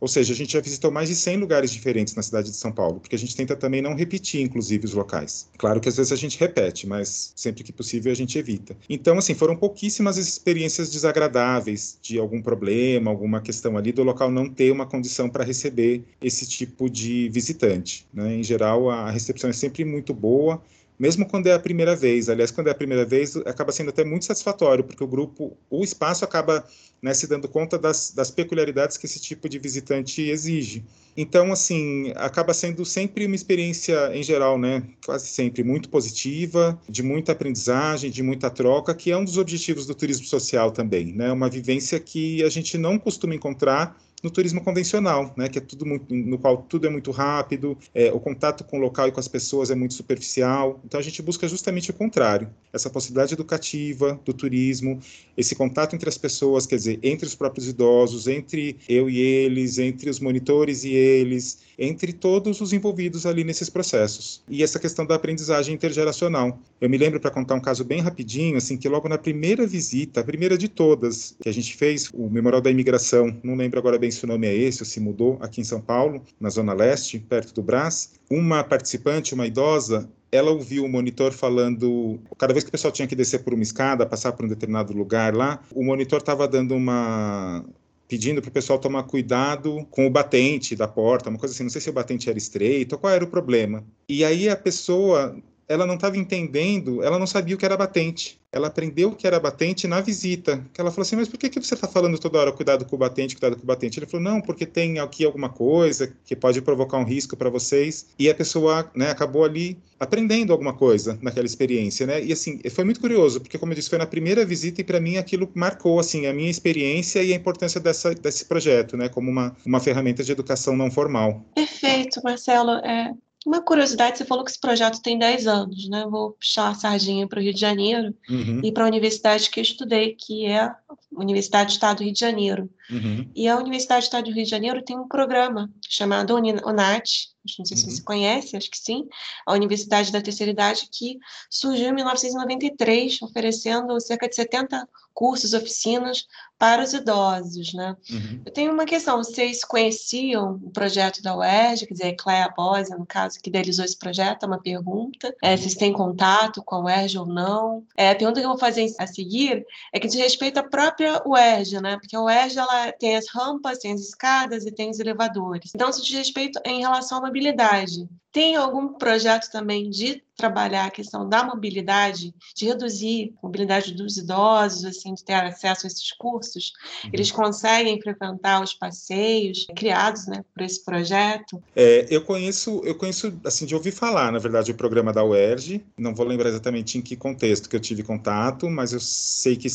ou 0.00 0.08
seja, 0.08 0.32
a 0.32 0.36
gente 0.36 0.52
já 0.52 0.60
visitou 0.60 0.90
mais 0.90 1.08
de 1.08 1.14
100 1.14 1.36
lugares 1.38 1.70
diferentes 1.70 2.14
na 2.14 2.22
cidade 2.22 2.50
de 2.50 2.56
São 2.56 2.70
Paulo, 2.70 3.00
porque 3.00 3.16
a 3.16 3.18
gente 3.18 3.34
tenta 3.34 3.56
também 3.56 3.82
não 3.82 3.94
repetir, 3.94 4.40
inclusive, 4.40 4.84
os 4.84 4.94
locais. 4.94 5.48
Claro 5.58 5.80
que 5.80 5.88
às 5.88 5.96
vezes 5.96 6.12
a 6.12 6.16
gente 6.16 6.38
repete, 6.38 6.86
mas 6.86 7.32
sempre 7.34 7.64
que 7.64 7.72
possível 7.72 8.12
a 8.12 8.14
gente 8.14 8.38
evita. 8.38 8.76
Então, 8.88 9.18
assim, 9.18 9.34
foram 9.34 9.56
pouquíssimas 9.56 10.16
experiências 10.16 10.90
desagradáveis 10.90 11.98
de 12.00 12.18
algum 12.18 12.40
problema, 12.40 13.10
alguma 13.10 13.40
questão 13.40 13.76
ali 13.76 13.92
do 13.92 14.02
local 14.02 14.30
não 14.30 14.48
ter 14.48 14.70
uma 14.70 14.86
condição 14.86 15.28
para 15.28 15.44
receber 15.44 16.04
esse 16.22 16.46
tipo 16.46 16.88
de 16.88 17.28
visitante. 17.30 18.06
Né? 18.12 18.36
Em 18.36 18.42
geral, 18.42 18.90
a 18.90 19.10
recepção 19.10 19.50
é 19.50 19.52
sempre 19.52 19.84
muito 19.84 20.14
boa 20.14 20.62
mesmo 20.98 21.24
quando 21.26 21.46
é 21.46 21.52
a 21.52 21.58
primeira 21.58 21.94
vez. 21.94 22.28
Aliás, 22.28 22.50
quando 22.50 22.66
é 22.66 22.70
a 22.70 22.74
primeira 22.74 23.04
vez, 23.04 23.36
acaba 23.36 23.70
sendo 23.70 23.90
até 23.90 24.04
muito 24.04 24.24
satisfatório, 24.24 24.82
porque 24.82 25.04
o 25.04 25.06
grupo, 25.06 25.56
o 25.70 25.84
espaço 25.84 26.24
acaba 26.24 26.64
né, 27.02 27.14
se 27.14 27.26
dando 27.26 27.48
conta 27.48 27.78
das, 27.78 28.10
das 28.10 28.30
peculiaridades 28.30 28.96
que 28.96 29.06
esse 29.06 29.20
tipo 29.20 29.48
de 29.48 29.58
visitante 29.58 30.22
exige. 30.22 30.84
Então, 31.16 31.52
assim, 31.52 32.12
acaba 32.16 32.54
sendo 32.54 32.84
sempre 32.84 33.26
uma 33.26 33.34
experiência, 33.34 34.16
em 34.16 34.22
geral, 34.22 34.58
né, 34.58 34.84
quase 35.04 35.26
sempre 35.26 35.64
muito 35.64 35.88
positiva, 35.88 36.80
de 36.88 37.02
muita 37.02 37.32
aprendizagem, 37.32 38.10
de 38.10 38.22
muita 38.22 38.50
troca, 38.50 38.94
que 38.94 39.10
é 39.10 39.16
um 39.16 39.24
dos 39.24 39.36
objetivos 39.36 39.86
do 39.86 39.94
turismo 39.94 40.26
social 40.26 40.70
também, 40.70 41.12
né, 41.12 41.32
uma 41.32 41.48
vivência 41.48 41.98
que 41.98 42.42
a 42.44 42.48
gente 42.48 42.78
não 42.78 42.98
costuma 42.98 43.34
encontrar 43.34 43.96
no 44.22 44.30
turismo 44.30 44.60
convencional, 44.62 45.32
né, 45.36 45.48
que 45.48 45.58
é 45.58 45.60
tudo 45.60 45.86
muito, 45.86 46.12
no 46.12 46.38
qual 46.38 46.58
tudo 46.58 46.86
é 46.86 46.90
muito 46.90 47.10
rápido, 47.10 47.76
é, 47.94 48.12
o 48.12 48.18
contato 48.18 48.64
com 48.64 48.78
o 48.78 48.80
local 48.80 49.08
e 49.08 49.12
com 49.12 49.20
as 49.20 49.28
pessoas 49.28 49.70
é 49.70 49.74
muito 49.74 49.94
superficial. 49.94 50.80
Então 50.84 50.98
a 50.98 51.02
gente 51.02 51.22
busca 51.22 51.46
justamente 51.46 51.90
o 51.90 51.94
contrário, 51.94 52.50
essa 52.72 52.90
possibilidade 52.90 53.34
educativa 53.34 54.18
do 54.24 54.32
turismo, 54.32 55.00
esse 55.36 55.54
contato 55.54 55.94
entre 55.94 56.08
as 56.08 56.18
pessoas, 56.18 56.66
quer 56.66 56.76
dizer, 56.76 56.98
entre 57.02 57.26
os 57.26 57.34
próprios 57.34 57.68
idosos, 57.68 58.26
entre 58.26 58.76
eu 58.88 59.08
e 59.08 59.20
eles, 59.20 59.78
entre 59.78 60.10
os 60.10 60.20
monitores 60.20 60.84
e 60.84 60.92
eles, 60.92 61.60
entre 61.78 62.12
todos 62.12 62.60
os 62.60 62.72
envolvidos 62.72 63.24
ali 63.24 63.44
nesses 63.44 63.70
processos. 63.70 64.42
E 64.48 64.62
essa 64.62 64.80
questão 64.80 65.06
da 65.06 65.14
aprendizagem 65.14 65.74
intergeracional. 65.74 66.58
Eu 66.80 66.90
me 66.90 66.98
lembro 66.98 67.20
para 67.20 67.30
contar 67.30 67.54
um 67.54 67.60
caso 67.60 67.84
bem 67.84 68.00
rapidinho, 68.00 68.56
assim, 68.56 68.76
que 68.76 68.88
logo 68.88 69.08
na 69.08 69.18
primeira 69.18 69.66
visita, 69.66 70.20
a 70.20 70.24
primeira 70.24 70.58
de 70.58 70.68
todas 70.68 71.36
que 71.40 71.48
a 71.48 71.52
gente 71.52 71.76
fez, 71.76 72.10
o 72.12 72.28
Memorial 72.28 72.60
da 72.60 72.70
Imigração, 72.70 73.36
não 73.42 73.54
lembro 73.54 73.78
agora 73.78 73.98
bem 73.98 74.07
se 74.10 74.24
o 74.24 74.28
nome 74.28 74.46
é 74.46 74.54
esse 74.54 74.82
ou 74.82 74.86
se 74.86 75.00
mudou, 75.00 75.38
aqui 75.40 75.60
em 75.60 75.64
São 75.64 75.80
Paulo, 75.80 76.22
na 76.40 76.50
Zona 76.50 76.72
Leste, 76.72 77.18
perto 77.18 77.54
do 77.54 77.62
Brás, 77.62 78.12
uma 78.30 78.64
participante, 78.64 79.34
uma 79.34 79.46
idosa, 79.46 80.08
ela 80.30 80.50
ouviu 80.50 80.84
o 80.84 80.88
monitor 80.88 81.32
falando, 81.32 82.18
cada 82.36 82.52
vez 82.52 82.64
que 82.64 82.68
o 82.68 82.72
pessoal 82.72 82.92
tinha 82.92 83.08
que 83.08 83.16
descer 83.16 83.42
por 83.42 83.54
uma 83.54 83.62
escada, 83.62 84.06
passar 84.06 84.32
por 84.32 84.44
um 84.44 84.48
determinado 84.48 84.92
lugar 84.92 85.34
lá, 85.34 85.60
o 85.72 85.82
monitor 85.82 86.18
estava 86.18 86.46
dando 86.46 86.74
uma 86.74 87.64
pedindo 88.08 88.40
para 88.40 88.48
o 88.48 88.52
pessoal 88.52 88.78
tomar 88.78 89.02
cuidado 89.02 89.86
com 89.90 90.06
o 90.06 90.10
batente 90.10 90.74
da 90.74 90.88
porta, 90.88 91.28
uma 91.28 91.38
coisa 91.38 91.54
assim, 91.54 91.62
não 91.62 91.70
sei 91.70 91.80
se 91.80 91.90
o 91.90 91.92
batente 91.92 92.28
era 92.28 92.38
estreito, 92.38 92.96
qual 92.96 93.12
era 93.12 93.22
o 93.22 93.28
problema. 93.28 93.84
E 94.08 94.24
aí 94.24 94.48
a 94.48 94.56
pessoa, 94.56 95.36
ela 95.68 95.86
não 95.86 95.94
estava 95.94 96.16
entendendo, 96.16 97.02
ela 97.02 97.18
não 97.18 97.26
sabia 97.26 97.54
o 97.54 97.58
que 97.58 97.64
era 97.64 97.76
batente 97.76 98.40
ela 98.50 98.68
aprendeu 98.68 99.12
que 99.12 99.26
era 99.26 99.38
batente 99.38 99.86
na 99.86 100.00
visita. 100.00 100.64
Que 100.72 100.80
ela 100.80 100.90
falou 100.90 101.02
assim, 101.02 101.16
mas 101.16 101.28
por 101.28 101.38
que, 101.38 101.48
que 101.48 101.60
você 101.60 101.74
está 101.74 101.86
falando 101.86 102.18
toda 102.18 102.38
hora 102.38 102.52
cuidado 102.52 102.84
com 102.84 102.96
o 102.96 102.98
batente, 102.98 103.36
cuidado 103.36 103.56
com 103.56 103.62
o 103.62 103.66
batente? 103.66 103.98
Ele 103.98 104.06
falou, 104.06 104.24
não, 104.24 104.40
porque 104.40 104.64
tem 104.64 104.98
aqui 104.98 105.24
alguma 105.24 105.50
coisa 105.50 106.14
que 106.24 106.34
pode 106.34 106.60
provocar 106.62 106.98
um 106.98 107.04
risco 107.04 107.36
para 107.36 107.50
vocês. 107.50 108.06
E 108.18 108.28
a 108.28 108.34
pessoa 108.34 108.90
né, 108.94 109.10
acabou 109.10 109.44
ali 109.44 109.78
aprendendo 110.00 110.52
alguma 110.52 110.72
coisa 110.72 111.18
naquela 111.20 111.44
experiência, 111.44 112.06
né? 112.06 112.22
E 112.22 112.32
assim, 112.32 112.60
foi 112.70 112.84
muito 112.84 113.00
curioso, 113.00 113.40
porque 113.40 113.58
como 113.58 113.72
eu 113.72 113.76
disse, 113.76 113.90
foi 113.90 113.98
na 113.98 114.06
primeira 114.06 114.46
visita 114.46 114.80
e 114.80 114.84
para 114.84 115.00
mim 115.00 115.16
aquilo 115.16 115.50
marcou 115.54 115.98
assim 115.98 116.26
a 116.26 116.32
minha 116.32 116.50
experiência 116.50 117.22
e 117.22 117.32
a 117.32 117.36
importância 117.36 117.80
dessa, 117.80 118.14
desse 118.14 118.44
projeto, 118.44 118.96
né, 118.96 119.08
como 119.08 119.28
uma, 119.28 119.56
uma 119.66 119.80
ferramenta 119.80 120.22
de 120.22 120.30
educação 120.30 120.76
não 120.76 120.88
formal. 120.90 121.44
Perfeito, 121.54 122.20
Marcelo. 122.22 122.70
É, 122.84 123.12
uma 123.46 123.62
curiosidade, 123.62 124.18
você 124.18 124.24
falou 124.24 124.44
que 124.44 124.50
esse 124.50 124.60
projeto 124.60 125.00
tem 125.00 125.18
10 125.18 125.46
anos, 125.46 125.88
né? 125.88 126.06
vou 126.10 126.32
puxar 126.32 126.68
a 126.68 126.74
sardinha 126.74 127.26
para 127.26 127.38
o 127.38 127.42
Rio 127.42 127.54
de 127.54 127.60
Janeiro 127.60 128.14
uhum. 128.28 128.60
e 128.62 128.72
para 128.72 128.84
a 128.84 128.88
universidade 128.88 129.48
que 129.48 129.60
eu 129.60 129.62
estudei, 129.62 130.14
que 130.14 130.46
é 130.46 130.60
a 130.60 130.76
Universidade 131.12 131.70
do 131.70 131.72
Estado 131.72 131.98
do 131.98 132.04
Rio 132.04 132.12
de 132.12 132.20
Janeiro. 132.20 132.68
Uhum. 132.90 133.30
E 133.34 133.48
a 133.48 133.56
Universidade 133.56 134.02
do 134.02 134.04
Estado 134.04 134.24
do 134.24 134.32
Rio 134.32 134.44
de 134.44 134.50
Janeiro 134.50 134.82
tem 134.82 134.98
um 134.98 135.08
programa 135.08 135.70
chamado 135.88 136.34
UNAT, 136.34 137.28
não 137.58 137.64
sei 137.64 137.76
se 137.76 137.84
uhum. 137.84 137.90
você 137.90 138.02
conhece, 138.02 138.56
acho 138.56 138.70
que 138.70 138.78
sim, 138.78 139.06
a 139.46 139.52
Universidade 139.52 140.12
da 140.12 140.20
Terceira 140.20 140.52
Idade, 140.52 140.88
que 140.90 141.18
surgiu 141.48 141.88
em 141.88 141.94
1993, 141.94 143.22
oferecendo 143.22 143.98
cerca 144.00 144.28
de 144.28 144.34
70 144.34 144.86
cursos, 145.18 145.52
oficinas 145.52 146.26
para 146.56 146.82
os 146.82 146.92
idosos, 146.92 147.74
né? 147.74 147.96
Uhum. 148.08 148.42
Eu 148.46 148.52
tenho 148.52 148.72
uma 148.72 148.84
questão, 148.84 149.16
vocês 149.16 149.64
conheciam 149.64 150.60
o 150.62 150.70
projeto 150.70 151.20
da 151.22 151.36
UERJ, 151.36 151.86
quer 151.86 151.94
dizer, 151.94 152.12
Cléa 152.14 152.52
Bosia, 152.56 152.96
no 152.96 153.04
caso, 153.04 153.40
que 153.40 153.48
idealizou 153.48 153.84
esse 153.84 153.96
projeto, 153.96 154.44
é 154.44 154.46
uma 154.46 154.60
pergunta, 154.60 155.34
é, 155.42 155.56
vocês 155.56 155.74
têm 155.74 155.92
contato 155.92 156.62
com 156.62 156.76
a 156.76 156.84
UERJ 156.84 157.18
ou 157.18 157.26
não? 157.26 157.84
É, 157.96 158.10
a 158.10 158.14
pergunta 158.14 158.38
que 158.38 158.46
eu 158.46 158.50
vou 158.50 158.58
fazer 158.58 158.92
a 158.96 159.08
seguir 159.08 159.64
é 159.92 159.98
que 159.98 160.06
diz 160.06 160.20
respeito 160.20 160.58
à 160.58 160.62
própria 160.62 161.20
UERJ, 161.26 161.80
né? 161.80 161.98
Porque 161.98 162.14
a 162.14 162.22
UERJ, 162.22 162.58
ela 162.58 162.77
tem 162.98 163.16
as 163.16 163.28
rampas, 163.28 163.78
tem 163.78 163.92
as 163.92 164.00
escadas 164.00 164.64
e 164.64 164.72
tem 164.72 164.90
os 164.90 164.98
elevadores. 164.98 165.72
Então, 165.74 165.92
se 165.92 166.02
diz 166.02 166.16
respeito 166.16 166.60
em 166.64 166.80
relação 166.80 167.18
à 167.18 167.20
mobilidade. 167.20 168.08
Tem 168.30 168.56
algum 168.56 168.92
projeto 168.92 169.50
também 169.50 169.88
de 169.88 170.22
trabalhar 170.36 170.84
a 170.84 170.90
questão 170.90 171.28
da 171.28 171.42
mobilidade, 171.42 172.32
de 172.54 172.66
reduzir 172.66 173.34
a 173.42 173.46
mobilidade 173.46 173.94
dos 173.94 174.18
idosos, 174.18 174.84
assim, 174.84 175.14
de 175.14 175.24
ter 175.24 175.32
acesso 175.32 175.86
a 175.86 175.88
esses 175.88 176.12
cursos? 176.12 176.72
Uhum. 177.04 177.10
Eles 177.14 177.32
conseguem 177.32 178.00
frequentar 178.00 178.62
os 178.62 178.74
passeios 178.74 179.66
criados, 179.74 180.26
né, 180.26 180.44
por 180.54 180.62
esse 180.62 180.84
projeto? 180.84 181.60
É, 181.74 182.06
eu 182.10 182.22
conheço, 182.22 182.80
eu 182.84 182.94
conheço, 182.94 183.32
assim, 183.44 183.64
de 183.66 183.74
ouvir 183.74 183.92
falar, 183.92 184.30
na 184.30 184.38
verdade, 184.38 184.70
o 184.70 184.76
programa 184.76 185.12
da 185.12 185.24
UERJ. 185.24 185.84
Não 185.96 186.14
vou 186.14 186.26
lembrar 186.26 186.50
exatamente 186.50 186.98
em 186.98 187.02
que 187.02 187.16
contexto 187.16 187.68
que 187.68 187.74
eu 187.74 187.80
tive 187.80 188.02
contato, 188.02 188.68
mas 188.68 188.92
eu 188.92 189.00
sei 189.00 189.56
que 189.56 189.68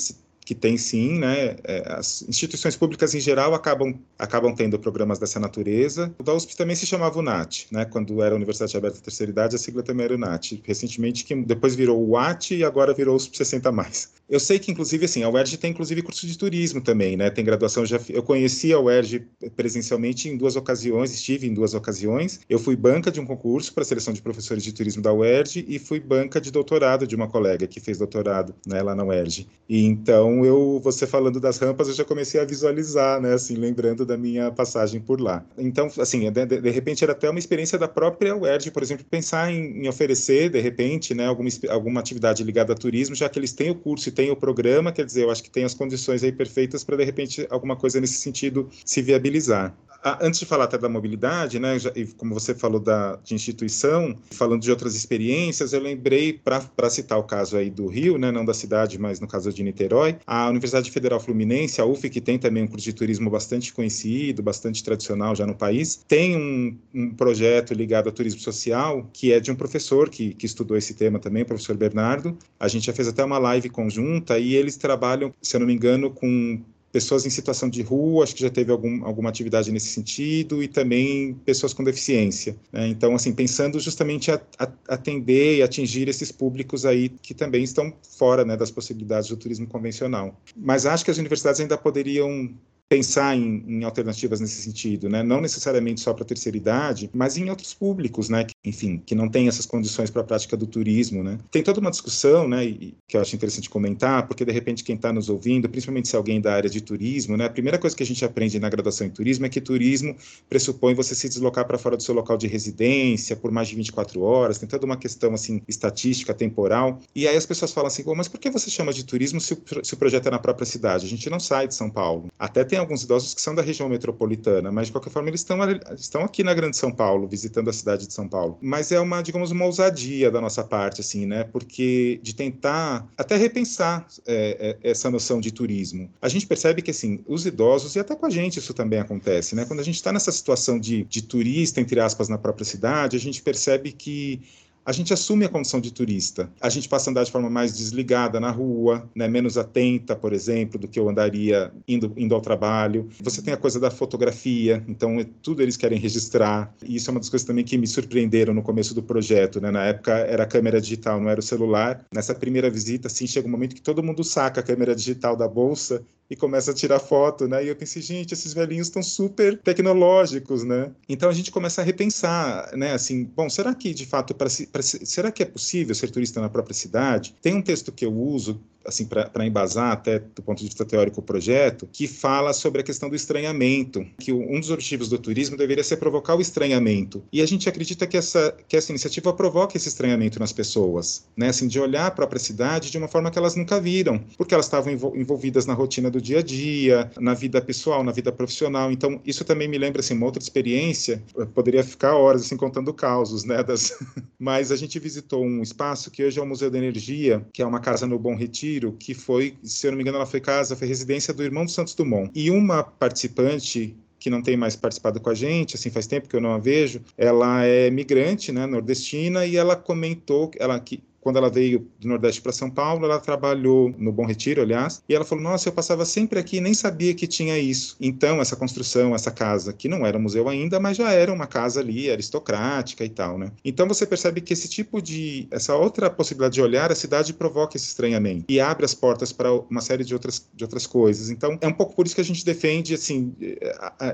que 0.46 0.56
tem 0.56 0.78
sim, 0.78 1.20
né? 1.20 1.56
É, 1.64 1.84
as 1.94 2.24
instituições 2.28 2.76
públicas 2.76 3.14
em 3.16 3.20
geral 3.20 3.54
acabam, 3.54 3.98
acabam 4.18 4.54
tendo 4.54 4.78
programas 4.80 5.20
dessa 5.20 5.40
natureza. 5.40 6.14
O 6.20 6.24
da 6.24 6.34
USP 6.34 6.56
também 6.56 6.76
se 6.76 6.86
chamava 6.86 7.20
UNAT, 7.20 7.68
né? 7.72 7.86
Quando 7.86 8.22
era 8.22 8.34
a 8.34 8.36
Universidade 8.36 8.76
Aberta 8.76 8.98
da 8.98 9.04
Terceira 9.04 9.32
Idade, 9.32 9.56
a 9.56 9.60
sigla 9.60 9.84
também 9.84 10.06
era 10.06 10.16
UNAT. 10.16 10.62
Recentemente, 10.64 11.24
que 11.24 11.36
depois 11.36 11.76
virou 11.76 12.00
o 12.00 12.12
UAT 12.12 12.56
e 12.56 12.64
agora 12.64 12.94
virou 12.94 13.16
USP 13.16 13.38
60 13.38 13.72
mais. 13.72 14.14
Eu 14.30 14.40
sei 14.40 14.58
que, 14.58 14.72
inclusive, 14.72 15.06
assim, 15.06 15.22
a 15.22 15.30
UERJ 15.30 15.58
tem, 15.58 15.72
inclusive, 15.72 16.02
curso 16.02 16.26
de 16.26 16.38
turismo 16.38 16.82
também, 16.82 17.18
né? 17.18 17.30
Tem 17.30 17.44
graduação, 17.44 17.86
já, 17.86 18.00
eu 18.10 18.24
conheci 18.24 18.72
a 18.72 18.80
UERJ 18.80 19.28
presencialmente 19.56 20.30
em 20.30 20.38
duas 20.38 20.56
ocasiões, 20.56 21.14
estive 21.14 21.46
em 21.46 21.54
duas 21.54 21.74
ocasiões. 21.74 22.40
Eu 22.50 22.58
fui 22.58 22.76
banca 22.76 23.12
de 23.12 23.20
um 23.20 23.26
concurso 23.26 23.74
para 23.74 23.84
seleção 23.84 24.14
de 24.14 24.22
professores 24.22 24.64
de 24.64 24.74
turismo 24.74 25.04
da 25.04 25.14
UERJ 25.14 25.66
e 25.68 25.78
fui 25.78 26.00
banca 26.00 26.40
de 26.40 26.52
doutorado 26.52 27.06
de 27.06 27.16
uma 27.16 27.28
colega 27.28 27.68
que 27.68 27.82
fez 27.82 27.98
doutorado, 27.98 28.56
né, 28.66 28.82
lá 28.82 28.96
na 28.96 29.04
UERJ. 29.04 29.48
E 29.68 29.84
então, 29.84 30.33
eu, 30.46 30.80
você 30.84 31.06
falando 31.06 31.40
das 31.40 31.58
rampas, 31.58 31.88
eu 31.88 31.94
já 31.94 32.06
comecei 32.06 32.40
a 32.40 32.46
visualizar, 32.46 33.20
né, 33.20 33.34
assim, 33.34 33.56
lembrando 33.56 34.06
da 34.06 34.18
minha 34.18 34.52
passagem 34.52 35.02
por 35.02 35.20
lá. 35.20 35.44
Então, 35.58 35.90
assim, 36.00 36.32
de, 36.32 36.46
de 36.46 36.70
repente, 36.70 37.04
era 37.04 37.12
até 37.12 37.30
uma 37.30 37.40
experiência 37.40 37.78
da 37.78 37.88
própria 37.88 38.36
UERJ, 38.36 38.72
por 38.72 38.82
exemplo, 38.82 39.06
pensar 39.10 39.52
em, 39.52 39.84
em 39.84 39.88
oferecer, 39.88 40.50
de 40.50 40.60
repente, 40.60 41.14
né, 41.14 41.28
alguma, 41.28 41.50
alguma 41.70 42.00
atividade 42.00 42.44
ligada 42.44 42.74
a 42.74 42.76
turismo, 42.76 43.16
já 43.16 43.28
que 43.28 43.38
eles 43.38 43.52
têm 43.52 43.70
o 43.70 43.76
curso 43.76 44.10
e 44.10 44.12
têm 44.12 44.32
o 44.32 44.36
programa, 44.36 44.92
quer 44.92 45.06
dizer, 45.06 45.24
eu 45.24 45.32
acho 45.32 45.44
que 45.44 45.50
tem 45.50 45.64
as 45.64 45.74
condições 45.74 46.24
aí 46.24 46.32
perfeitas 46.32 46.84
para, 46.84 46.96
de 46.96 47.04
repente, 47.04 47.46
alguma 47.50 47.76
coisa 47.76 48.00
nesse 48.00 48.16
sentido 48.16 48.70
se 48.86 49.02
viabilizar 49.02 49.76
antes 50.22 50.40
de 50.40 50.46
falar 50.46 50.66
até 50.66 50.78
da 50.78 50.90
mobilidade, 50.90 51.60
né, 51.60 51.80
já, 51.80 51.92
como 52.18 52.34
você 52.34 52.54
falou 52.54 52.80
da, 52.80 53.16
de 53.24 53.34
instituição, 53.34 54.16
falando 54.32 54.62
de 54.62 54.70
outras 54.70 54.96
experiências, 54.96 55.74
eu 55.74 55.82
lembrei, 55.82 56.34
para 56.34 56.90
citar 56.90 57.18
o 57.18 57.24
caso 57.24 57.56
aí 57.56 57.70
do 57.70 57.88
Rio, 57.88 58.18
né, 58.18 58.32
não 58.32 58.44
da 58.44 58.54
cidade, 58.54 59.00
mas 59.00 59.20
no 59.20 59.28
caso 59.28 59.52
de 59.54 59.64
Niterói, 59.64 60.18
a 60.26 60.50
Universidade 60.50 60.90
Federal 60.92 61.20
Fluminense, 61.20 61.82
a 61.82 61.86
UF, 61.86 62.10
que 62.10 62.22
tem 62.22 62.38
também 62.38 62.64
um 62.64 62.68
curso 62.68 62.86
de 62.86 62.94
turismo 62.94 63.30
bastante 63.30 63.74
conhecido, 63.74 64.42
bastante 64.42 64.84
tradicional 64.84 65.36
já 65.36 65.46
no 65.46 65.56
país, 65.56 66.04
tem 66.08 66.36
um, 66.36 66.78
um 66.94 67.10
projeto 67.14 67.74
ligado 67.74 68.10
a 68.10 68.12
turismo 68.12 68.40
social, 68.40 69.10
que 69.14 69.32
é 69.32 69.40
de 69.40 69.52
um 69.52 69.56
professor 69.56 70.10
que, 70.10 70.34
que 70.34 70.46
estudou 70.46 70.78
esse 70.78 70.94
tema 70.94 71.20
também, 71.20 71.44
o 71.44 71.46
professor 71.46 71.76
Bernardo. 71.76 72.38
A 72.60 72.68
gente 72.68 72.86
já 72.86 72.94
fez 72.94 73.08
até 73.08 73.24
uma 73.24 73.38
live 73.38 73.70
conjunta 73.70 74.38
e 74.40 74.56
eles 74.56 74.78
trabalham, 74.78 75.34
se 75.42 75.56
eu 75.56 75.60
não 75.60 75.68
me 75.68 75.74
engano, 75.74 76.12
com 76.12 76.62
pessoas 76.94 77.26
em 77.26 77.30
situação 77.32 77.68
de 77.68 77.82
rua, 77.82 78.24
acho 78.24 78.36
que 78.36 78.42
já 78.44 78.52
teve 78.52 78.72
algum, 78.72 79.04
alguma 79.04 79.28
atividade 79.28 79.72
nesse 79.72 79.88
sentido, 79.88 80.62
e 80.62 80.68
também 80.68 81.34
pessoas 81.44 81.74
com 81.74 81.84
deficiência. 81.84 82.56
Né? 82.72 82.88
Então, 82.88 83.16
assim, 83.16 83.34
pensando 83.34 83.80
justamente 83.80 84.32
a, 84.32 84.40
a, 84.60 84.70
atender 84.88 85.58
e 85.58 85.64
atingir 85.64 86.08
esses 86.08 86.32
públicos 86.32 86.86
aí 86.86 87.10
que 87.10 87.34
também 87.34 87.64
estão 87.64 87.92
fora 88.16 88.46
né, 88.46 88.56
das 88.56 88.70
possibilidades 88.70 89.28
do 89.28 89.36
turismo 89.36 89.66
convencional. 89.66 90.40
Mas 90.56 90.86
acho 90.86 91.04
que 91.04 91.10
as 91.10 91.18
universidades 91.18 91.60
ainda 91.60 91.76
poderiam 91.80 92.54
pensar 92.90 93.36
em, 93.36 93.64
em, 93.68 93.84
alternativas 93.84 94.40
nesse 94.40 94.62
sentido, 94.62 95.10
né? 95.10 95.24
Não 95.24 95.42
necessariamente 95.42 96.02
só 96.02 96.14
para 96.14 96.24
a 96.24 96.28
terceira 96.28 96.58
idade, 96.58 97.10
mas 97.14 97.38
em 97.38 97.50
outros 97.50 97.74
públicos, 97.74 98.30
né? 98.30 98.44
Que, 98.44 98.54
enfim, 98.66 99.02
que 99.06 99.16
não 99.16 99.30
têm 99.30 99.48
essas 99.48 99.66
condições 99.66 100.10
para 100.10 100.22
a 100.22 100.26
prática 100.26 100.56
do 100.56 100.68
turismo, 100.68 101.24
né? 101.24 101.40
Tem 101.52 101.64
toda 101.64 101.80
uma 101.80 101.90
discussão, 101.90 102.48
né? 102.48 102.66
Que 103.08 103.18
eu 103.18 103.22
acho 103.22 103.36
interessante 103.36 103.70
comentar, 103.70 104.28
porque 104.28 104.46
de 104.46 104.52
repente 104.52 104.84
quem 104.84 104.96
está 104.96 105.12
nos 105.12 105.30
ouvindo, 105.30 105.70
principalmente 105.70 106.08
se 106.08 106.16
alguém 106.16 106.40
da 106.40 106.54
área 106.54 106.70
de 106.70 106.82
turismo, 106.82 107.36
né? 107.38 107.46
A 107.46 107.50
primeira 107.50 107.78
coisa 107.80 107.96
que 107.96 108.04
a 108.04 108.06
gente 108.06 108.24
aprende 108.24 108.60
na 108.60 108.70
graduação 108.70 109.08
em 109.08 109.10
turismo 109.10 109.46
é 109.46 109.50
que 109.50 109.62
turismo 109.62 110.16
pressupõe 110.50 110.94
você 110.94 111.16
se 111.16 111.28
deslocar 111.28 111.66
para 111.66 111.78
fora 111.78 111.98
do 111.98 112.04
seu 112.04 112.14
local 112.14 112.38
de 112.38 112.48
residência 112.48 113.36
por 113.36 113.52
mais 113.52 113.68
de 113.68 113.76
24 113.76 114.22
horas. 114.22 114.58
Tem 114.58 114.70
toda 114.70 114.86
uma 114.86 114.98
questão 114.98 115.34
assim 115.34 115.62
estatística, 115.68 116.34
temporal. 116.34 117.00
E 117.16 117.28
aí 117.28 117.36
as 117.36 117.46
pessoas 117.46 117.72
falam 117.72 117.88
assim, 117.88 118.04
mas 118.16 118.28
por 118.28 118.40
que 118.40 118.50
você 118.50 118.70
chama 118.70 118.94
de 118.94 119.04
turismo 119.04 119.40
se 119.40 119.54
o, 119.54 119.58
se 119.84 119.94
o 119.94 119.98
projeto 119.98 120.28
é 120.28 120.32
na 120.32 120.40
própria 120.40 120.66
cidade? 120.66 121.06
A 121.06 121.10
gente 121.10 121.30
não 121.30 121.40
sai 121.40 121.68
de 121.68 121.76
São 121.76 121.90
Paulo. 121.90 122.28
Até 122.38 122.64
tem 122.74 122.80
alguns 122.80 123.04
idosos 123.04 123.36
que 123.36 123.42
são 123.42 123.54
da 123.54 123.62
região 123.62 123.88
metropolitana, 123.88 124.72
mas 124.72 124.88
de 124.88 124.94
qualquer 124.94 125.12
forma 125.12 125.30
eles 125.30 125.42
estão, 125.42 125.60
estão 125.96 126.24
aqui 126.24 126.44
na 126.44 126.56
Grande 126.56 126.76
São 126.76 126.92
Paulo, 126.92 127.28
visitando 127.28 127.70
a 127.70 127.74
cidade 127.74 128.08
de 128.08 128.14
São 128.14 128.28
Paulo. 128.28 128.58
Mas 128.60 128.92
é 128.92 129.00
uma, 129.00 129.22
digamos, 129.22 129.52
uma 129.52 129.66
ousadia 129.66 130.32
da 130.32 130.42
nossa 130.42 130.64
parte, 130.64 131.00
assim, 131.00 131.28
né? 131.28 131.44
Porque 131.44 132.20
de 132.24 132.34
tentar 132.34 133.08
até 133.16 133.36
repensar 133.36 134.08
é, 134.26 134.78
é, 134.82 134.90
essa 134.90 135.12
noção 135.12 135.40
de 135.40 135.52
turismo. 135.52 136.10
A 136.20 136.28
gente 136.28 136.48
percebe 136.48 136.82
que, 136.82 136.90
assim, 136.90 137.24
os 137.28 137.46
idosos, 137.46 137.96
e 137.96 138.00
até 138.00 138.16
com 138.16 138.26
a 138.26 138.30
gente 138.32 138.58
isso 138.58 138.74
também 138.74 138.98
acontece, 138.98 139.54
né? 139.54 139.66
Quando 139.66 139.82
a 139.82 139.84
gente 139.84 139.98
está 139.98 140.12
nessa 140.12 140.32
situação 140.32 140.80
de, 140.80 141.04
de 141.04 141.22
turista, 141.22 141.80
entre 141.80 142.00
aspas, 142.00 142.28
na 142.28 142.40
própria 142.40 142.66
cidade, 142.66 143.16
a 143.16 143.20
gente 143.20 143.44
percebe 143.44 143.92
que 143.92 144.42
a 144.86 144.92
gente 144.92 145.14
assume 145.14 145.46
a 145.46 145.50
condição 145.50 145.80
de 145.80 145.92
turista. 145.92 146.50
A 146.62 146.70
gente 146.70 146.90
passa 146.90 147.10
a 147.10 147.12
andar 147.12 147.24
de 147.24 147.32
forma 147.32 147.50
mais 147.50 147.78
desligada 147.78 148.40
na 148.40 148.52
rua, 148.52 149.10
né, 149.16 149.28
menos 149.28 149.58
atenta, 149.58 150.16
por 150.16 150.34
exemplo, 150.34 150.80
do 150.80 150.88
que 150.88 151.00
eu 151.00 151.08
andaria 151.10 151.72
indo, 151.88 152.12
indo 152.18 152.36
ao 152.36 152.42
trabalho. 152.42 153.08
Você 153.22 153.42
tem 153.42 153.54
a 153.54 153.58
coisa 153.58 153.80
da 153.80 153.90
fotografia, 153.90 154.84
então 154.88 155.20
é, 155.20 155.26
tudo 155.42 155.62
eles 155.62 155.78
querem 155.78 155.98
registrar. 155.98 156.74
E 156.84 156.96
isso 156.96 157.10
é 157.10 157.12
uma 157.12 157.20
das 157.20 157.30
coisas 157.30 157.46
também 157.46 157.64
que 157.64 157.78
me 157.78 157.88
surpreenderam 157.88 158.54
no 158.54 158.62
começo 158.62 158.94
do 158.94 159.02
projeto. 159.02 159.62
Né? 159.62 159.72
Na 159.72 159.86
época 159.86 160.14
era 160.14 160.44
a 160.44 160.48
câmera 160.48 160.82
digital, 160.82 161.20
não 161.20 161.30
era 161.30 161.40
o 161.40 161.44
celular. 161.44 162.06
Nessa 162.14 162.36
primeira 162.36 162.70
visita, 162.70 163.08
assim, 163.08 163.26
chega 163.26 163.48
um 163.48 163.52
momento 163.52 163.76
que 163.76 163.82
todo 163.82 164.04
mundo 164.04 164.24
saca 164.24 164.60
a 164.60 164.64
câmera 164.64 164.96
digital 164.96 165.36
da 165.36 165.48
bolsa 165.48 166.04
e 166.34 166.36
começa 166.36 166.72
a 166.72 166.74
tirar 166.74 167.00
foto, 167.00 167.48
né? 167.48 167.64
E 167.64 167.68
eu 167.68 167.76
pensei, 167.76 168.02
gente, 168.02 168.34
esses 168.34 168.54
velhinhos 168.54 168.88
estão 168.88 169.04
super 169.04 169.60
tecnológicos, 169.60 170.64
né? 170.64 170.92
Então 171.08 171.30
a 171.30 171.34
gente 171.34 171.52
começa 171.52 171.82
a 171.82 171.84
repensar, 171.84 172.76
né? 172.76 172.94
Assim, 172.94 173.24
bom, 173.24 173.48
será 173.52 173.74
que 173.76 173.94
de 173.94 174.08
fato, 174.08 174.34
pra, 174.34 174.48
pra, 174.72 174.82
será 174.82 175.32
que 175.32 175.44
é 175.44 175.46
possível 175.46 175.94
ser 175.94 176.10
turista 176.10 176.42
na 176.42 176.50
própria 176.50 176.74
cidade? 176.74 177.36
Tem 177.40 177.54
um 177.54 177.62
texto 177.62 177.92
que 177.92 178.04
eu 178.04 178.12
uso 178.12 178.60
assim, 178.86 179.06
para 179.06 179.46
embasar 179.46 179.92
até 179.92 180.20
do 180.20 180.42
ponto 180.42 180.60
de 180.60 180.66
vista 180.66 180.86
teórico 180.86 181.20
o 181.20 181.24
projeto, 181.24 181.88
que 181.92 182.08
fala 182.08 182.54
sobre 182.54 182.82
a 182.82 182.84
questão 182.84 183.10
do 183.10 183.16
estranhamento, 183.16 184.06
que 184.20 184.32
um 184.32 184.60
dos 184.60 184.70
objetivos 184.70 185.10
do 185.10 185.18
turismo 185.18 185.58
deveria 185.58 185.84
ser 185.84 185.98
provocar 185.98 186.36
o 186.36 186.42
estranhamento. 186.42 187.24
E 187.32 187.42
a 187.42 187.46
gente 187.46 187.68
acredita 187.70 188.06
que 188.06 188.18
essa, 188.18 188.56
que 188.68 188.76
essa 188.76 188.92
iniciativa 188.92 189.34
provoca 189.34 189.78
esse 189.78 189.88
estranhamento 189.88 190.40
nas 190.40 190.52
pessoas, 190.52 191.26
né? 191.36 191.50
Assim, 191.50 191.68
de 191.68 191.80
olhar 191.80 192.08
a 192.08 192.12
própria 192.12 192.40
cidade 192.40 192.92
de 192.92 192.98
uma 192.98 193.08
forma 193.08 193.32
que 193.32 193.38
elas 193.38 193.56
nunca 193.56 193.80
viram, 193.80 194.20
porque 194.38 194.54
elas 194.54 194.66
estavam 194.66 194.92
envolvidas 195.16 195.66
na 195.66 195.74
rotina 195.74 196.10
do 196.10 196.22
dia 196.24 196.40
a 196.40 196.42
dia, 196.42 197.12
na 197.20 197.34
vida 197.34 197.62
pessoal, 197.62 198.04
na 198.04 198.12
vida 198.12 198.32
profissional. 198.32 198.92
Então, 198.92 199.22
isso 199.26 199.44
também 199.44 199.68
me 199.68 199.78
lembra, 199.78 200.00
assim, 200.00 200.16
uma 200.16 200.26
outra 200.26 200.42
experiência, 200.42 201.22
eu 201.36 201.46
poderia 201.46 201.84
ficar 201.84 202.16
horas, 202.16 202.44
assim, 202.44 202.58
contando 202.58 202.94
causos, 202.94 203.44
né? 203.44 203.62
Das... 203.62 204.00
Mas 204.40 204.72
a 204.72 204.76
gente 204.76 204.98
visitou 204.98 205.44
um 205.44 205.62
espaço 205.62 206.10
que 206.10 206.24
hoje 206.24 206.40
é 206.40 206.42
o 206.42 206.46
Museu 206.46 206.72
da 206.72 206.78
Energia, 206.78 207.46
que 207.54 207.62
é 207.62 207.66
uma 207.66 207.80
casa 207.80 208.08
no 208.08 208.18
Bom 208.18 208.36
Retiro, 208.36 208.94
que 208.94 209.14
foi, 209.14 209.56
se 209.62 209.86
eu 209.86 209.92
não 209.92 209.98
me 209.98 210.04
engano, 210.04 210.18
ela 210.18 210.26
foi 210.26 210.40
casa, 210.40 210.76
foi 210.76 210.88
residência 210.88 211.34
do 211.34 211.44
irmão 211.44 211.66
do 211.66 211.72
Santos 211.72 211.94
Dumont. 211.94 212.32
E 212.34 212.50
uma 212.50 212.84
participante 212.84 213.96
que 214.24 214.30
não 214.30 214.42
tem 214.42 214.56
mais 214.56 214.74
participado 214.74 215.20
com 215.20 215.30
a 215.30 215.34
gente, 215.34 215.76
assim 215.76 215.90
faz 215.90 216.08
tempo 216.08 216.30
que 216.30 216.36
eu 216.38 216.40
não 216.40 216.54
a 216.54 216.58
vejo, 216.58 217.02
ela 217.18 217.66
é 217.66 217.90
migrante, 217.90 218.54
né, 218.54 218.66
nordestina, 218.66 219.46
e 219.46 219.58
ela 219.58 219.76
comentou, 219.76 220.50
ela 220.58 220.80
que 220.80 221.04
quando 221.24 221.38
ela 221.38 221.50
veio 221.50 221.88
do 222.00 222.08
Nordeste 222.08 222.42
para 222.42 222.52
São 222.52 222.70
Paulo, 222.70 223.06
ela 223.06 223.20
trabalhou 223.20 223.94
no 223.98 224.12
Bom 224.12 224.26
Retiro, 224.26 224.62
aliás, 224.62 225.02
e 225.08 225.16
ela 225.16 225.24
falou: 225.24 225.44
Nossa, 225.44 225.70
eu 225.70 225.74
passava 225.74 226.06
sempre 226.06 226.38
aqui 226.38 226.58
e 226.58 226.62
nem 226.62 226.74
sabia 226.74 227.14
que 227.14 227.26
tinha 227.26 227.58
isso. 227.58 227.96
Então, 228.00 228.42
essa 228.42 228.56
construção, 228.56 229.16
essa 229.16 229.32
casa, 229.32 229.72
que 229.74 229.88
não 229.88 230.06
era 230.06 230.20
museu 230.20 230.50
ainda, 230.50 230.80
mas 230.80 230.98
já 230.98 231.12
era 231.12 231.32
uma 231.34 231.48
casa 231.48 231.80
ali 231.80 232.12
aristocrática 232.12 233.06
e 233.06 233.10
tal, 233.10 233.38
né? 233.38 233.52
Então, 233.64 233.88
você 233.88 234.06
percebe 234.06 234.42
que 234.42 234.54
esse 234.54 234.68
tipo 234.68 235.02
de. 235.02 235.48
essa 235.50 235.76
outra 235.76 236.10
possibilidade 236.10 236.56
de 236.56 236.62
olhar 236.62 236.92
a 236.92 236.96
cidade 236.96 237.34
provoca 237.34 237.78
esse 237.78 237.88
estranhamento 237.88 238.46
e 238.50 238.60
abre 238.60 238.86
as 238.86 238.94
portas 238.94 239.32
para 239.32 239.52
uma 239.54 239.82
série 239.82 240.04
de 240.04 240.14
outras, 240.14 240.46
de 240.54 240.64
outras 240.64 240.86
coisas. 240.86 241.30
Então, 241.30 241.58
é 241.62 241.68
um 241.68 241.74
pouco 241.74 241.96
por 241.96 242.06
isso 242.06 242.16
que 242.16 242.22
a 242.22 242.26
gente 242.26 242.46
defende, 242.46 242.94
assim, 242.94 243.34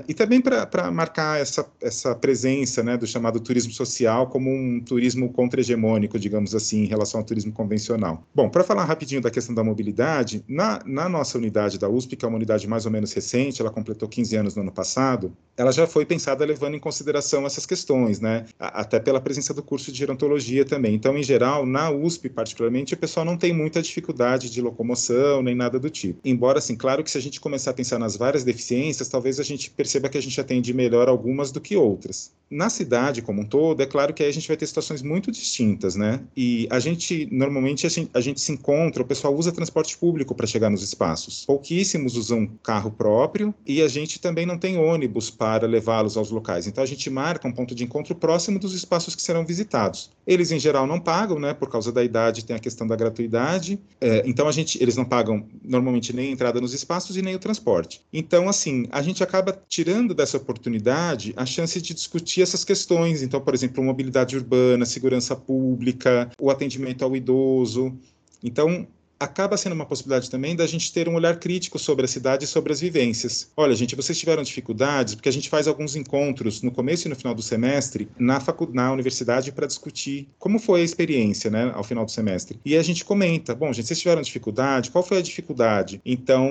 e 0.06 0.14
também 0.14 0.40
para 0.40 0.90
marcar 0.92 1.40
essa, 1.40 1.66
essa 1.80 2.14
presença, 2.14 2.82
né, 2.82 2.96
do 2.96 3.06
chamado 3.06 3.40
turismo 3.40 3.72
social 3.72 4.28
como 4.28 4.50
um 4.50 4.80
turismo 4.80 5.32
contra-hegemônico, 5.32 6.18
digamos 6.18 6.54
assim, 6.54 6.84
em 6.84 6.86
relação 6.86 6.99
ao 7.18 7.24
turismo 7.24 7.52
convencional. 7.52 8.22
Bom, 8.34 8.48
para 8.48 8.64
falar 8.64 8.84
rapidinho 8.84 9.20
da 9.20 9.30
questão 9.30 9.54
da 9.54 9.64
mobilidade, 9.64 10.44
na, 10.48 10.80
na 10.84 11.08
nossa 11.08 11.38
unidade 11.38 11.78
da 11.78 11.88
USP, 11.88 12.16
que 12.16 12.24
é 12.24 12.28
uma 12.28 12.36
unidade 12.36 12.66
mais 12.66 12.86
ou 12.86 12.92
menos 12.92 13.12
recente, 13.12 13.60
ela 13.60 13.70
completou 13.70 14.08
15 14.08 14.36
anos 14.36 14.54
no 14.54 14.62
ano 14.62 14.72
passado, 14.72 15.32
ela 15.56 15.72
já 15.72 15.86
foi 15.86 16.06
pensada 16.06 16.44
levando 16.44 16.74
em 16.74 16.78
consideração 16.78 17.44
essas 17.46 17.66
questões, 17.66 18.20
né? 18.20 18.46
Até 18.58 18.98
pela 18.98 19.20
presença 19.20 19.52
do 19.52 19.62
curso 19.62 19.92
de 19.92 19.98
gerontologia 19.98 20.64
também. 20.64 20.94
Então, 20.94 21.16
em 21.16 21.22
geral, 21.22 21.66
na 21.66 21.90
USP 21.90 22.28
particularmente, 22.28 22.94
o 22.94 22.96
pessoal 22.96 23.26
não 23.26 23.36
tem 23.36 23.52
muita 23.52 23.82
dificuldade 23.82 24.50
de 24.50 24.60
locomoção 24.60 25.42
nem 25.42 25.54
nada 25.54 25.78
do 25.78 25.90
tipo. 25.90 26.20
Embora, 26.24 26.58
assim, 26.58 26.76
claro 26.76 27.04
que 27.04 27.10
se 27.10 27.18
a 27.18 27.20
gente 27.20 27.40
começar 27.40 27.72
a 27.72 27.74
pensar 27.74 27.98
nas 27.98 28.16
várias 28.16 28.44
deficiências, 28.44 29.08
talvez 29.08 29.38
a 29.38 29.42
gente 29.42 29.70
perceba 29.70 30.08
que 30.08 30.18
a 30.18 30.22
gente 30.22 30.40
atende 30.40 30.72
melhor 30.72 31.08
algumas 31.08 31.52
do 31.52 31.60
que 31.60 31.76
outras. 31.76 32.32
Na 32.50 32.68
cidade 32.68 33.22
como 33.22 33.42
um 33.42 33.44
todo, 33.44 33.80
é 33.80 33.86
claro 33.86 34.12
que 34.12 34.24
aí 34.24 34.28
a 34.28 34.32
gente 34.32 34.48
vai 34.48 34.56
ter 34.56 34.66
situações 34.66 35.02
muito 35.02 35.30
distintas, 35.30 35.94
né? 35.94 36.20
E 36.36 36.66
a 36.68 36.80
gente 36.80 37.28
normalmente, 37.30 37.86
a 37.86 37.88
gente, 37.88 38.10
a 38.12 38.20
gente 38.20 38.40
se 38.40 38.50
encontra, 38.50 39.02
o 39.02 39.06
pessoal 39.06 39.32
usa 39.36 39.52
transporte 39.52 39.96
público 39.96 40.34
para 40.34 40.48
chegar 40.48 40.68
nos 40.68 40.82
espaços. 40.82 41.44
Pouquíssimos 41.46 42.16
usam 42.16 42.48
carro 42.60 42.90
próprio 42.90 43.54
e 43.64 43.80
a 43.80 43.86
gente 43.86 44.20
também 44.20 44.44
não 44.44 44.58
tem 44.58 44.76
ônibus 44.76 45.30
para 45.30 45.64
levá-los 45.64 46.16
aos 46.16 46.30
locais. 46.30 46.66
Então, 46.66 46.82
a 46.82 46.86
gente 46.86 47.08
marca 47.08 47.46
um 47.46 47.52
ponto 47.52 47.72
de 47.72 47.84
encontro 47.84 48.16
próximo 48.16 48.58
dos 48.58 48.74
espaços 48.74 49.14
que 49.14 49.22
serão 49.22 49.46
visitados. 49.46 50.10
Eles, 50.26 50.50
em 50.50 50.58
geral, 50.58 50.88
não 50.88 50.98
pagam, 50.98 51.38
né? 51.38 51.54
Por 51.54 51.68
causa 51.68 51.92
da 51.92 52.02
idade, 52.02 52.44
tem 52.44 52.56
a 52.56 52.60
questão 52.60 52.84
da 52.84 52.96
gratuidade. 52.96 53.78
É, 54.00 54.24
então, 54.26 54.48
a 54.48 54.52
gente, 54.52 54.82
eles 54.82 54.96
não 54.96 55.04
pagam, 55.04 55.46
normalmente, 55.64 56.12
nem 56.12 56.30
a 56.30 56.32
entrada 56.32 56.60
nos 56.60 56.74
espaços 56.74 57.16
e 57.16 57.22
nem 57.22 57.36
o 57.36 57.38
transporte. 57.38 58.00
Então, 58.12 58.48
assim, 58.48 58.88
a 58.90 59.02
gente 59.02 59.22
acaba 59.22 59.56
tirando 59.68 60.14
dessa 60.14 60.36
oportunidade 60.36 61.32
a 61.36 61.46
chance 61.46 61.80
de 61.80 61.94
discutir 61.94 62.39
essas 62.42 62.64
questões. 62.64 63.22
Então, 63.22 63.40
por 63.40 63.54
exemplo, 63.54 63.82
mobilidade 63.82 64.36
urbana, 64.36 64.84
segurança 64.84 65.34
pública, 65.36 66.30
o 66.40 66.50
atendimento 66.50 66.70
atendimento 66.70 67.04
ao 67.04 67.16
idoso. 67.16 67.92
Então, 68.42 68.86
acaba 69.20 69.58
sendo 69.58 69.74
uma 69.74 69.84
possibilidade 69.84 70.30
também 70.30 70.56
da 70.56 70.66
gente 70.66 70.90
ter 70.90 71.06
um 71.06 71.14
olhar 71.14 71.38
crítico 71.38 71.78
sobre 71.78 72.06
a 72.06 72.08
cidade 72.08 72.46
e 72.46 72.48
sobre 72.48 72.72
as 72.72 72.80
vivências. 72.80 73.50
Olha, 73.54 73.76
gente, 73.76 73.94
vocês 73.94 74.18
tiveram 74.18 74.42
dificuldades, 74.42 75.14
porque 75.14 75.28
a 75.28 75.32
gente 75.32 75.50
faz 75.50 75.68
alguns 75.68 75.94
encontros 75.94 76.62
no 76.62 76.72
começo 76.72 77.06
e 77.06 77.10
no 77.10 77.14
final 77.14 77.34
do 77.34 77.42
semestre 77.42 78.08
na, 78.18 78.40
facu 78.40 78.70
na 78.72 78.90
universidade 78.90 79.52
para 79.52 79.66
discutir 79.66 80.26
como 80.38 80.58
foi 80.58 80.80
a 80.80 80.84
experiência, 80.84 81.50
né, 81.50 81.70
ao 81.74 81.84
final 81.84 82.06
do 82.06 82.10
semestre. 82.10 82.58
E 82.64 82.76
a 82.76 82.82
gente 82.82 83.04
comenta, 83.04 83.54
bom, 83.54 83.70
gente, 83.74 83.86
vocês 83.86 84.00
tiveram 84.00 84.22
dificuldade, 84.22 84.90
qual 84.90 85.04
foi 85.04 85.18
a 85.18 85.22
dificuldade? 85.22 86.00
Então, 86.04 86.50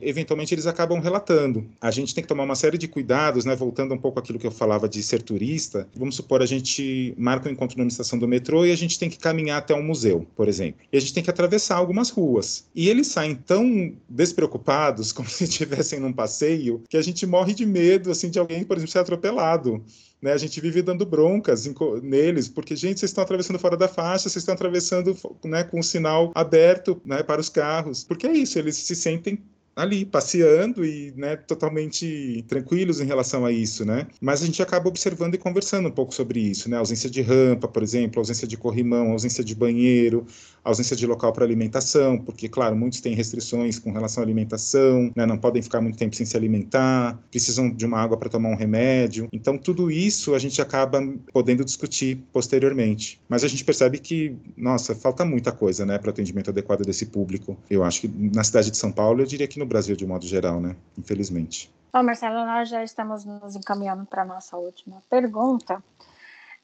eventualmente 0.00 0.52
eles 0.52 0.66
acabam 0.66 1.00
relatando. 1.00 1.68
A 1.80 1.92
gente 1.92 2.12
tem 2.12 2.22
que 2.22 2.28
tomar 2.28 2.42
uma 2.42 2.56
série 2.56 2.76
de 2.76 2.88
cuidados, 2.88 3.44
né, 3.44 3.54
voltando 3.54 3.94
um 3.94 3.98
pouco 3.98 4.18
àquilo 4.18 4.40
que 4.40 4.46
eu 4.46 4.50
falava 4.50 4.88
de 4.88 5.00
ser 5.04 5.22
turista. 5.22 5.86
Vamos 5.94 6.16
supor, 6.16 6.42
a 6.42 6.46
gente 6.46 7.14
marca 7.16 7.48
um 7.48 7.52
encontro 7.52 7.78
numa 7.78 7.88
estação 7.88 8.18
do 8.18 8.26
metrô 8.26 8.66
e 8.66 8.72
a 8.72 8.76
gente 8.76 8.98
tem 8.98 9.08
que 9.08 9.18
caminhar 9.18 9.58
até 9.58 9.72
um 9.72 9.82
museu, 9.84 10.26
por 10.34 10.48
exemplo. 10.48 10.80
E 10.92 10.96
a 10.96 11.00
gente 11.00 11.14
tem 11.14 11.22
que 11.22 11.30
atravessar 11.30 11.76
algumas 11.76 12.07
ruas. 12.10 12.66
E 12.74 12.88
eles 12.88 13.08
saem 13.08 13.34
tão 13.34 13.94
despreocupados, 14.08 15.10
como 15.12 15.28
se 15.28 15.44
estivessem 15.44 16.00
num 16.00 16.12
passeio, 16.12 16.82
que 16.88 16.96
a 16.96 17.02
gente 17.02 17.26
morre 17.26 17.54
de 17.54 17.66
medo, 17.66 18.10
assim, 18.10 18.30
de 18.30 18.38
alguém, 18.38 18.64
por 18.64 18.76
exemplo, 18.76 18.92
ser 18.92 18.98
atropelado. 19.00 19.82
Né, 20.20 20.32
a 20.32 20.36
gente 20.36 20.60
vive 20.60 20.82
dando 20.82 21.06
broncas 21.06 21.64
neles, 22.02 22.48
porque, 22.48 22.74
gente, 22.74 22.98
vocês 22.98 23.10
estão 23.10 23.22
atravessando 23.22 23.58
fora 23.58 23.76
da 23.76 23.86
faixa, 23.86 24.28
vocês 24.28 24.42
estão 24.42 24.54
atravessando 24.54 25.16
né, 25.44 25.62
com 25.62 25.78
o 25.78 25.82
sinal 25.82 26.32
aberto 26.34 27.00
né, 27.04 27.22
para 27.22 27.40
os 27.40 27.48
carros. 27.48 28.02
Porque 28.02 28.26
é 28.26 28.32
isso, 28.32 28.58
eles 28.58 28.74
se 28.74 28.96
sentem 28.96 29.38
ali 29.78 30.04
passeando 30.04 30.84
e 30.84 31.14
né, 31.16 31.36
totalmente 31.36 32.44
tranquilos 32.48 33.00
em 33.00 33.04
relação 33.04 33.46
a 33.46 33.52
isso, 33.52 33.84
né? 33.84 34.08
Mas 34.20 34.42
a 34.42 34.46
gente 34.46 34.60
acaba 34.60 34.88
observando 34.88 35.36
e 35.36 35.38
conversando 35.38 35.88
um 35.88 35.92
pouco 35.92 36.12
sobre 36.12 36.40
isso, 36.40 36.68
né? 36.68 36.76
Ausência 36.76 37.08
de 37.08 37.22
rampa, 37.22 37.68
por 37.68 37.80
exemplo, 37.80 38.18
ausência 38.18 38.44
de 38.44 38.56
corrimão, 38.56 39.12
ausência 39.12 39.44
de 39.44 39.54
banheiro, 39.54 40.26
ausência 40.68 40.96
de 40.96 41.06
local 41.06 41.32
para 41.32 41.44
alimentação, 41.44 42.18
porque 42.18 42.48
claro, 42.48 42.76
muitos 42.76 43.00
têm 43.00 43.14
restrições 43.14 43.78
com 43.78 43.90
relação 43.92 44.22
à 44.22 44.26
alimentação, 44.26 45.12
né? 45.16 45.26
Não 45.26 45.38
podem 45.38 45.62
ficar 45.62 45.80
muito 45.80 45.98
tempo 45.98 46.14
sem 46.14 46.26
se 46.26 46.36
alimentar, 46.36 47.18
precisam 47.30 47.70
de 47.70 47.84
uma 47.86 47.98
água 47.98 48.16
para 48.16 48.28
tomar 48.28 48.48
um 48.50 48.56
remédio. 48.56 49.28
Então 49.32 49.58
tudo 49.58 49.90
isso 49.90 50.34
a 50.34 50.38
gente 50.38 50.60
acaba 50.60 51.00
podendo 51.32 51.64
discutir 51.64 52.16
posteriormente. 52.32 53.20
Mas 53.28 53.44
a 53.44 53.48
gente 53.48 53.64
percebe 53.64 53.98
que, 53.98 54.36
nossa, 54.56 54.94
falta 54.94 55.24
muita 55.24 55.52
coisa, 55.52 55.84
né, 55.84 55.98
para 55.98 56.10
atendimento 56.10 56.50
adequado 56.50 56.82
desse 56.82 57.06
público. 57.06 57.56
Eu 57.68 57.84
acho 57.84 58.02
que 58.02 58.08
na 58.08 58.44
cidade 58.44 58.70
de 58.70 58.76
São 58.76 58.92
Paulo, 58.92 59.22
eu 59.22 59.26
diria 59.26 59.46
que 59.46 59.58
no 59.58 59.66
Brasil 59.66 59.96
de 59.96 60.06
modo 60.06 60.26
geral, 60.26 60.60
né? 60.60 60.76
Infelizmente. 60.96 61.70
Bom, 61.92 62.02
Marcelo, 62.02 62.44
nós 62.44 62.68
já 62.68 62.84
estamos 62.84 63.24
nos 63.24 63.56
encaminhando 63.56 64.04
para 64.04 64.22
a 64.22 64.24
nossa 64.24 64.56
última 64.56 65.02
pergunta. 65.08 65.82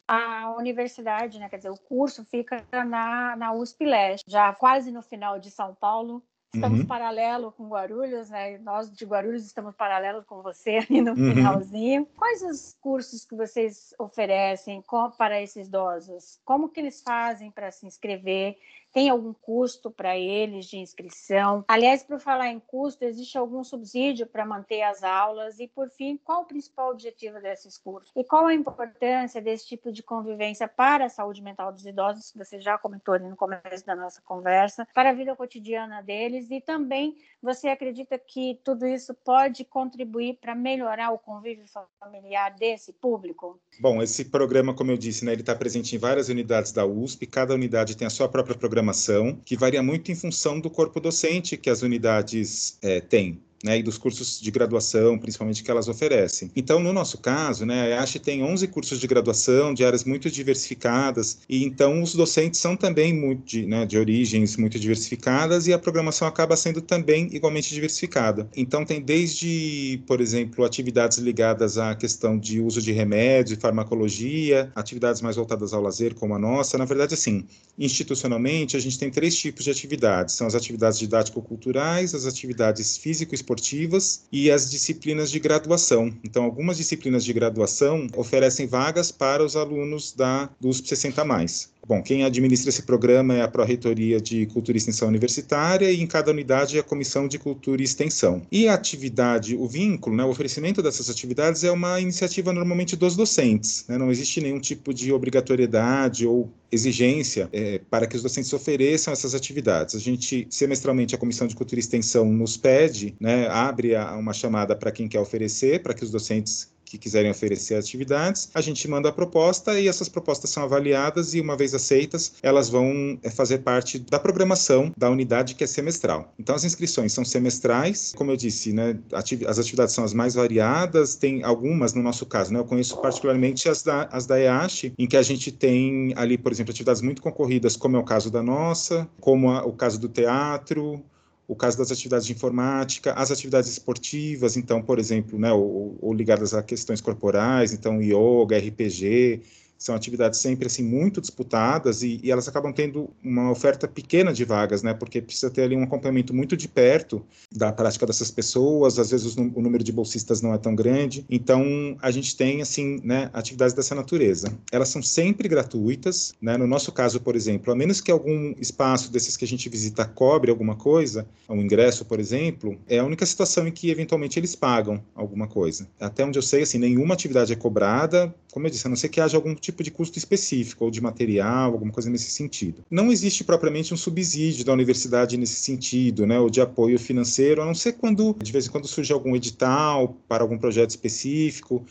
A 0.07 0.55
universidade, 0.59 1.39
né, 1.39 1.49
quer 1.49 1.57
dizer, 1.57 1.71
o 1.71 1.79
curso 1.79 2.25
fica 2.25 2.65
na, 2.73 3.37
na 3.37 3.53
USP 3.53 3.87
Leste, 3.87 4.31
já 4.31 4.53
quase 4.53 4.91
no 4.91 5.03
final 5.03 5.39
de 5.39 5.51
São 5.51 5.75
Paulo. 5.75 6.23
Estamos 6.55 6.81
uhum. 6.81 6.87
paralelo 6.87 7.51
com 7.51 7.69
Guarulhos, 7.69 8.31
né? 8.31 8.59
Nós 8.59 8.93
de 8.93 9.05
Guarulhos 9.05 9.45
estamos 9.45 9.75
paralelo 9.75 10.23
com 10.25 10.41
você 10.41 10.77
ali 10.89 11.01
no 11.01 11.11
uhum. 11.11 11.35
finalzinho. 11.35 12.07
Quais 12.17 12.43
os 12.43 12.77
cursos 12.81 13.25
que 13.25 13.35
vocês 13.35 13.93
oferecem 13.99 14.83
para 15.19 15.43
esses 15.43 15.67
idosos? 15.67 16.39
Como 16.45 16.69
que 16.69 16.79
eles 16.79 17.03
fazem 17.03 17.51
para 17.51 17.73
se 17.73 17.87
inscrever? 17.87 18.57
Tem 18.95 19.11
algum 19.11 19.33
custo 19.33 19.91
para 19.91 20.17
eles 20.17 20.67
de 20.67 20.79
inscrição? 20.79 21.65
Aliás, 21.67 22.05
por 22.05 22.21
falar 22.21 22.47
em 22.51 22.61
custo, 22.61 23.05
existe 23.05 23.37
algum 23.37 23.65
subsídio 23.65 24.25
para 24.25 24.47
manter 24.47 24.83
as 24.83 25.03
aulas? 25.03 25.59
E, 25.59 25.67
por 25.67 25.91
fim, 25.91 26.17
qual 26.17 26.43
o 26.43 26.45
principal 26.45 26.93
objetivo 26.93 27.41
desses 27.41 27.77
cursos? 27.77 28.13
E 28.15 28.23
qual 28.23 28.47
a 28.47 28.55
importância 28.55 29.43
desse 29.43 29.67
tipo 29.67 29.91
de 29.91 30.01
convivência 30.01 30.69
para 30.69 31.07
a 31.07 31.09
saúde 31.09 31.43
mental 31.43 31.73
dos 31.73 31.85
idosos, 31.85 32.31
que 32.31 32.39
você 32.39 32.61
já 32.61 32.79
comentou 32.79 33.15
ali 33.15 33.29
no 33.29 33.35
começo 33.35 33.85
da 33.85 33.97
nossa 33.97 34.23
conversa, 34.23 34.87
para 34.95 35.11
a 35.11 35.13
vida 35.13 35.35
cotidiana 35.35 36.01
deles? 36.01 36.49
E 36.53 36.61
também, 36.61 37.17
você 37.43 37.67
acredita 37.67 38.17
que 38.17 38.61
tudo 38.63 38.87
isso 38.87 39.13
pode 39.13 39.65
contribuir 39.65 40.39
para 40.41 40.55
melhorar 40.55 41.11
o 41.11 41.19
convívio 41.19 41.65
familiar 41.99 42.55
desse 42.55 42.93
público? 42.93 43.59
Bom, 43.81 44.01
esse 44.01 44.27
programa, 44.27 44.73
como 44.73 44.93
eu 44.93 44.97
disse, 44.97 45.25
né, 45.25 45.33
ele 45.33 45.41
está 45.41 45.57
presente 45.57 45.97
em 45.97 45.99
várias 45.99 46.29
unidades 46.29 46.71
da 46.71 46.87
USP, 46.87 47.27
cada 47.27 47.55
unidade 47.55 47.97
tem 47.97 48.07
a 48.07 48.11
sua 48.11 48.29
própria 48.29 48.57
programação 48.57 48.84
programação, 48.85 49.39
que 49.45 49.57
varia 49.57 49.83
muito 49.83 50.13
em 50.13 50.15
função 50.15 50.61
do 50.61 50.69
corpo 50.69 51.01
docente 51.01 51.57
que 51.57 51.71
as 51.71 51.83
unidades 51.83 52.79
é, 52.83 53.01
têm 53.01 53.41
né, 53.65 53.79
e 53.79 53.83
dos 53.83 53.97
cursos 53.97 54.39
de 54.39 54.51
graduação, 54.51 55.19
principalmente 55.19 55.65
que 55.65 55.71
elas 55.71 55.89
oferecem. 55.89 56.51
Então, 56.55 56.79
no 56.79 56.93
nosso 56.93 57.17
caso, 57.17 57.65
né, 57.65 57.95
a 57.95 58.01
EASH 58.01 58.17
tem 58.23 58.45
11 58.45 58.69
cursos 58.69 59.01
de 59.01 59.07
graduação 59.07 59.73
de 59.73 59.83
áreas 59.83 60.05
muito 60.05 60.31
diversificadas, 60.31 61.39
e 61.49 61.65
então 61.65 62.03
os 62.03 62.15
docentes 62.15 62.61
são 62.61 62.77
também 62.77 63.15
muito 63.15 63.43
de, 63.47 63.67
né, 63.67 63.87
de 63.87 63.97
origens 63.97 64.59
muito 64.59 64.79
diversificadas 64.79 65.67
e 65.67 65.73
a 65.73 65.79
programação 65.79 66.29
acaba 66.29 66.57
sendo 66.57 66.83
também 66.83 67.31
igualmente 67.33 67.73
diversificada. 67.73 68.47
Então, 68.55 68.85
tem 68.85 69.01
desde, 69.01 70.03
por 70.07 70.21
exemplo, 70.21 70.63
atividades 70.63 71.17
ligadas 71.17 71.79
à 71.79 71.95
questão 71.95 72.39
de 72.39 72.61
uso 72.61 72.83
de 72.83 72.93
remédios 72.93 73.57
e 73.57 73.61
farmacologia, 73.61 74.71
atividades 74.75 75.23
mais 75.23 75.37
voltadas 75.37 75.73
ao 75.73 75.81
lazer, 75.81 76.15
como 76.15 76.35
a 76.35 76.39
nossa. 76.39 76.77
Na 76.77 76.85
verdade, 76.85 77.15
assim, 77.15 77.47
institucionalmente, 77.79 78.77
a 78.77 78.81
gente 78.81 78.99
tem 78.99 79.11
três 79.11 79.35
tipos 79.35 79.65
de 79.65 79.71
atividades: 79.71 80.35
são 80.35 80.47
as 80.47 80.55
atividades 80.55 80.99
didático-culturais, 80.99 82.15
as 82.15 82.27
atividades 82.27 82.99
físico-esportivas 82.99 83.54
esportivas 83.55 84.25
e 84.33 84.51
as 84.51 84.71
disciplinas 84.71 85.31
de 85.31 85.39
graduação. 85.39 86.13
Então, 86.25 86.45
algumas 86.45 86.77
disciplinas 86.77 87.25
de 87.25 87.33
graduação 87.33 88.07
oferecem 88.17 88.67
vagas 88.67 89.13
para 89.13 89.45
os 89.45 89.57
alunos 89.57 90.13
da 90.13 90.51
USP 90.63 90.89
60 90.89 91.25
mais. 91.25 91.73
Bom, 91.87 92.03
quem 92.03 92.25
administra 92.25 92.71
esse 92.71 92.83
programa 92.83 93.35
é 93.35 93.43
a 93.43 93.49
Pró-Reitoria 93.49 94.19
de 94.19 94.47
Cultura 94.47 94.77
e 94.77 94.79
Extensão 94.79 95.07
Universitária 95.07 95.91
e 95.91 96.01
em 96.01 96.07
cada 96.07 96.31
unidade 96.31 96.79
é 96.79 96.81
a 96.81 96.83
Comissão 96.83 97.29
de 97.29 97.39
Cultura 97.39 97.83
e 97.83 97.85
Extensão. 97.85 98.43
E 98.51 98.67
a 98.67 98.75
atividade, 98.75 99.55
o 99.55 99.69
vínculo, 99.69 100.17
né, 100.17 100.25
o 100.25 100.29
oferecimento 100.29 100.83
dessas 100.83 101.11
atividades 101.11 101.63
é 101.63 101.71
uma 101.71 102.01
iniciativa 102.01 102.53
normalmente 102.55 102.97
dos 102.97 103.15
docentes. 103.15 103.85
Né? 103.87 103.99
Não 103.99 104.11
existe 104.11 104.41
nenhum 104.41 104.61
tipo 104.61 104.95
de 104.95 105.13
obrigatoriedade 105.13 106.27
ou 106.27 106.51
exigência 106.73 107.49
é, 107.53 107.81
para 107.91 108.07
que 108.07 108.17
os 108.17 108.23
docentes 108.23 108.53
ofereçam 108.53 109.13
essas 109.13 109.35
atividades. 109.35 109.95
A 109.95 109.99
gente, 109.99 110.47
semestralmente, 110.51 111.15
a 111.15 111.19
Comissão 111.19 111.47
de 111.47 111.55
Cultura 111.55 111.79
e 111.79 111.81
Extensão 111.81 112.25
nos 112.25 112.57
pede, 112.57 113.15
né, 113.21 113.47
abre 113.49 113.95
a, 113.95 114.17
uma 114.17 114.33
chamada 114.33 114.75
para 114.75 114.91
quem 114.91 115.07
quer 115.07 115.21
oferecer, 115.21 115.83
para 115.83 115.93
que 115.93 116.03
os 116.03 116.11
docentes 116.11 116.74
que 116.95 116.99
quiserem 116.99 117.31
oferecer 117.31 117.75
atividades, 117.75 118.49
a 118.55 118.61
gente 118.61 118.87
manda 118.89 119.09
a 119.09 119.13
proposta 119.13 119.79
e 119.79 119.89
essas 119.89 120.09
propostas 120.09 120.51
são 120.51 120.63
avaliadas 120.63 121.35
e, 121.35 121.41
uma 121.41 121.57
vez 121.57 121.75
aceitas, 121.75 122.35
elas 122.43 122.69
vão 122.69 123.19
é, 123.23 123.31
fazer 123.31 123.59
parte 123.59 123.99
da 123.99 124.19
programação 124.19 124.93
da 124.97 125.11
unidade 125.11 125.55
que 125.55 125.65
é 125.65 125.67
semestral. 125.67 126.33
Então, 126.39 126.55
as 126.55 126.65
inscrições 126.65 127.13
são 127.13 127.25
semestrais, 127.25 128.13
como 128.17 128.31
eu 128.31 128.37
disse, 128.37 128.73
né, 128.73 128.97
as 129.13 129.59
atividades 129.59 129.95
são 129.95 130.05
as 130.05 130.15
mais 130.15 130.35
variadas, 130.35 131.17
tem 131.17 131.43
algumas, 131.43 131.95
no 131.95 132.03
nosso 132.03 132.27
caso, 132.27 132.53
né, 132.53 132.61
eu 132.61 132.65
conheço 132.65 132.97
particularmente 132.99 133.69
as 133.69 133.83
da, 133.83 134.09
as 134.13 134.27
da 134.27 134.39
EASH, 134.39 134.93
em 134.97 135.07
que 135.07 135.17
a 135.17 135.23
gente 135.23 135.51
tem 135.51 136.13
ali, 136.17 136.39
por 136.39 136.53
exemplo, 136.53 136.71
atividades 136.71 137.03
muito 137.03 137.21
concorridas, 137.21 137.77
como 137.77 137.97
é 137.97 137.99
o 137.99 138.05
caso 138.05 138.31
da 138.31 138.43
nossa, 138.43 139.09
como 139.21 139.51
a, 139.51 139.65
o 139.65 139.73
caso 139.73 139.99
do 139.99 140.09
teatro, 140.09 141.05
o 141.47 141.55
caso 141.55 141.77
das 141.77 141.93
atividades 141.93 142.27
de 142.27 142.33
informática, 142.33 143.13
as 143.13 143.31
atividades 143.31 143.71
esportivas, 143.71 144.57
então, 144.57 144.83
por 144.83 144.99
exemplo, 144.99 145.39
né, 145.39 145.53
ou, 145.53 145.97
ou 146.01 146.15
ligadas 146.15 146.55
a 146.55 146.63
questões 146.63 147.01
corporais, 147.01 147.73
então, 147.73 148.01
yoga, 148.01 148.57
RPG, 148.59 149.43
são 149.85 149.95
atividades 149.95 150.41
sempre 150.41 150.67
assim 150.67 150.83
muito 150.83 151.21
disputadas 151.21 152.03
e, 152.03 152.19
e, 152.23 152.31
elas 152.31 152.49
acabam 152.49 152.73
tendo 152.73 153.11
uma 153.23 153.51
oferta 153.51 153.87
pequena 153.87 154.33
de 154.33 154.43
vagas, 154.43 154.83
né? 154.83 154.95
Porque 154.95 155.21
precisa 155.21 155.51
ter 155.51 155.61
ali 155.61 155.77
um 155.77 155.83
acompanhamento 155.83 156.33
muito 156.33 156.57
de 156.57 156.67
perto 156.67 157.23
da 157.53 157.71
prática 157.71 158.07
dessas 158.07 158.31
pessoas. 158.31 158.99
Às 158.99 159.11
vezes 159.11 159.37
o 159.37 159.61
número 159.61 159.85
de 159.85 159.93
bolsistas 159.93 160.41
não 160.41 160.55
é 160.55 160.59
tão 160.59 160.75
grande. 160.75 161.27
Então 161.29 161.99
a 162.01 162.11
gente 162.11 162.35
tem 162.35 162.63
assim, 162.63 162.99
né, 163.05 163.29
atividades 163.35 163.75
dessa 163.75 163.95
natureza. 163.95 164.57
Elas 164.73 164.89
são 164.89 165.03
sempre 165.03 165.49
gratuitas, 165.49 166.33
né? 166.41 166.57
No 166.57 166.67
nosso 166.67 166.91
caso, 166.91 167.21
por 167.21 167.37
exemplo, 167.37 167.71
a 167.71 167.77
menos 167.77 168.01
que 168.01 168.11
algum 168.11 168.55
espaço 168.59 169.13
desses 169.13 169.37
que 169.37 169.45
a 169.45 169.49
gente 169.49 169.69
visita 169.69 170.07
cobre 170.07 170.51
alguma 170.51 170.77
coisa, 170.77 171.27
um 171.47 171.61
ingresso, 171.61 172.07
por 172.07 172.19
exemplo, 172.19 172.79
é 172.89 173.01
a 173.01 173.05
única 173.05 173.27
situação 173.27 173.69
em 173.69 173.71
que 173.71 173.91
eventualmente 173.91 174.39
eles 174.39 174.57
pagam 174.57 175.05
alguma 175.15 175.47
coisa. 175.47 175.87
Até 176.01 176.25
onde 176.25 176.39
eu 176.39 176.43
sei, 176.43 176.63
assim, 176.63 176.79
nenhuma 176.79 177.13
atividade 177.13 177.53
é 177.53 177.57
cobrada. 177.57 178.35
Como 178.51 178.67
eu 178.67 178.71
disse, 178.71 178.87
a 178.87 178.91
não 178.91 178.97
ser 178.97 179.09
que 179.11 179.21
haja 179.21 179.37
algum 179.37 179.55
tipo 179.55 179.74
tipo 179.75 179.83
de 179.83 179.91
custo 179.91 180.19
específico, 180.19 180.85
ou 180.85 180.91
de 180.91 181.01
material, 181.01 181.73
alguma 181.73 181.93
coisa 181.93 182.09
nesse 182.09 182.31
sentido. 182.31 182.85
Não 182.91 183.11
existe 183.11 183.43
propriamente 183.43 183.93
um 183.93 183.97
subsídio 183.97 184.65
da 184.65 184.73
universidade 184.73 185.37
nesse 185.37 185.57
sentido, 185.57 186.27
né, 186.27 186.39
ou 186.39 186.49
de 186.49 186.61
apoio 186.61 186.99
financeiro, 186.99 187.61
a 187.61 187.67
não 187.67 187.75
ser 187.75 187.95
quando, 187.95 188.37
de 188.41 188.53
vez 188.53 188.67
em 188.67 188.71
quando, 188.71 188.87
surge 188.87 189.13
algum 189.13 189.35
edital 189.35 190.17
para 190.29 190.45
algum 190.45 190.57
projeto 190.57 190.91
específico, 190.91 191.85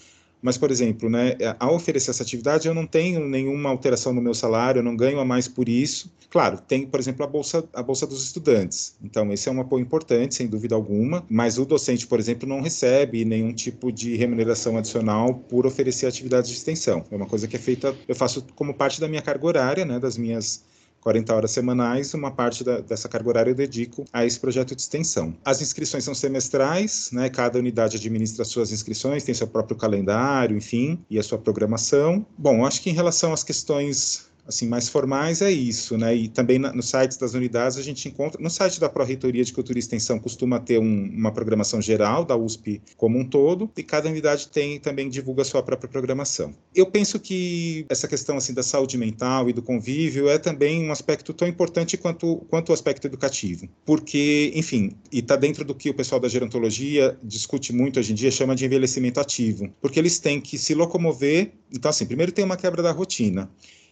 mas, 0.43 0.57
por 0.57 0.69
exemplo, 0.69 1.09
né, 1.09 1.37
ao 1.57 1.75
oferecer 1.75 2.11
essa 2.11 2.21
atividade, 2.21 2.67
eu 2.67 2.73
não 2.73 2.85
tenho 2.85 3.25
nenhuma 3.25 3.69
alteração 3.69 4.13
no 4.13 4.21
meu 4.21 4.33
salário, 4.33 4.79
eu 4.79 4.83
não 4.83 4.95
ganho 4.95 5.19
a 5.19 5.25
mais 5.25 5.47
por 5.47 5.69
isso. 5.69 6.11
Claro, 6.29 6.59
tem, 6.67 6.85
por 6.85 6.99
exemplo, 6.99 7.23
a 7.23 7.27
bolsa, 7.27 7.63
a 7.73 7.81
bolsa 7.81 8.05
dos 8.05 8.23
estudantes. 8.25 8.95
Então, 9.01 9.31
esse 9.31 9.47
é 9.47 9.51
um 9.51 9.61
apoio 9.61 9.81
importante, 9.81 10.35
sem 10.35 10.47
dúvida 10.47 10.75
alguma, 10.75 11.23
mas 11.29 11.57
o 11.57 11.65
docente, 11.65 12.05
por 12.05 12.19
exemplo, 12.19 12.47
não 12.47 12.59
recebe 12.59 13.23
nenhum 13.23 13.53
tipo 13.53 13.89
de 13.89 14.17
remuneração 14.17 14.77
adicional 14.77 15.33
por 15.33 15.65
oferecer 15.65 16.07
atividades 16.07 16.49
de 16.49 16.57
extensão. 16.57 17.05
É 17.09 17.15
uma 17.15 17.25
coisa 17.27 17.47
que 17.47 17.55
é 17.55 17.59
feita, 17.59 17.95
eu 18.05 18.15
faço 18.15 18.45
como 18.53 18.73
parte 18.73 18.99
da 18.99 19.07
minha 19.07 19.21
carga 19.21 19.45
horária, 19.45 19.85
né, 19.85 19.97
das 19.97 20.17
minhas 20.17 20.63
40 21.03 21.35
horas 21.35 21.51
semanais, 21.51 22.13
uma 22.13 22.31
parte 22.31 22.63
da, 22.63 22.79
dessa 22.79 23.09
carga 23.09 23.27
horária 23.27 23.51
eu 23.51 23.55
dedico 23.55 24.05
a 24.13 24.25
esse 24.25 24.39
projeto 24.39 24.73
de 24.73 24.81
extensão. 24.81 25.35
As 25.43 25.61
inscrições 25.61 26.05
são 26.05 26.15
semestrais, 26.15 27.09
né? 27.11 27.29
Cada 27.29 27.59
unidade 27.59 27.97
administra 27.97 28.45
suas 28.45 28.71
inscrições, 28.71 29.23
tem 29.23 29.35
seu 29.35 29.47
próprio 29.47 29.75
calendário, 29.75 30.55
enfim, 30.55 31.03
e 31.09 31.19
a 31.19 31.23
sua 31.23 31.37
programação. 31.37 32.25
Bom, 32.37 32.65
acho 32.65 32.81
que 32.81 32.89
em 32.89 32.93
relação 32.93 33.33
às 33.33 33.43
questões 33.43 34.31
assim 34.47 34.67
mais 34.67 34.89
formais 34.89 35.41
é 35.41 35.51
isso, 35.51 35.97
né? 35.97 36.15
E 36.15 36.27
também 36.27 36.59
na, 36.59 36.73
nos 36.73 36.89
sites 36.89 37.17
das 37.17 37.33
unidades 37.33 37.77
a 37.77 37.81
gente 37.81 38.07
encontra, 38.07 38.41
no 38.41 38.49
site 38.49 38.79
da 38.79 38.89
Pró-Reitoria 38.89 39.43
de 39.43 39.53
Cultura 39.53 39.77
e 39.77 39.79
Extensão 39.79 40.19
costuma 40.19 40.59
ter 40.59 40.79
um, 40.79 41.09
uma 41.13 41.31
programação 41.31 41.81
geral 41.81 42.25
da 42.25 42.35
USP 42.35 42.81
como 42.97 43.17
um 43.17 43.25
todo, 43.25 43.71
e 43.77 43.83
cada 43.83 44.09
unidade 44.09 44.47
tem 44.49 44.79
também 44.79 45.09
divulga 45.09 45.41
a 45.41 45.45
sua 45.45 45.63
própria 45.63 45.89
programação. 45.89 46.53
Eu 46.75 46.85
penso 46.85 47.19
que 47.19 47.85
essa 47.89 48.07
questão 48.07 48.37
assim 48.37 48.53
da 48.53 48.63
saúde 48.63 48.97
mental 48.97 49.49
e 49.49 49.53
do 49.53 49.61
convívio 49.61 50.29
é 50.29 50.37
também 50.37 50.85
um 50.85 50.91
aspecto 50.91 51.33
tão 51.33 51.47
importante 51.47 51.97
quanto 51.97 52.37
quanto 52.49 52.69
o 52.69 52.73
aspecto 52.73 53.07
educativo, 53.07 53.67
porque, 53.85 54.51
enfim, 54.55 54.91
e 55.11 55.19
está 55.19 55.35
dentro 55.35 55.63
do 55.63 55.73
que 55.73 55.89
o 55.89 55.93
pessoal 55.93 56.19
da 56.19 56.27
gerontologia 56.27 57.17
discute 57.23 57.73
muito 57.73 57.99
hoje 57.99 58.11
em 58.11 58.15
dia, 58.15 58.31
chama 58.31 58.55
de 58.55 58.65
envelhecimento 58.65 59.19
ativo, 59.19 59.69
porque 59.81 59.99
eles 59.99 60.19
têm 60.19 60.41
que 60.41 60.57
se 60.57 60.73
locomover. 60.73 61.51
Então, 61.71 61.89
assim, 61.89 62.05
primeiro 62.05 62.31
tem 62.31 62.45
uma 62.45 62.57
quebra 62.57 62.83
da 62.83 62.91
rotina 62.91 63.49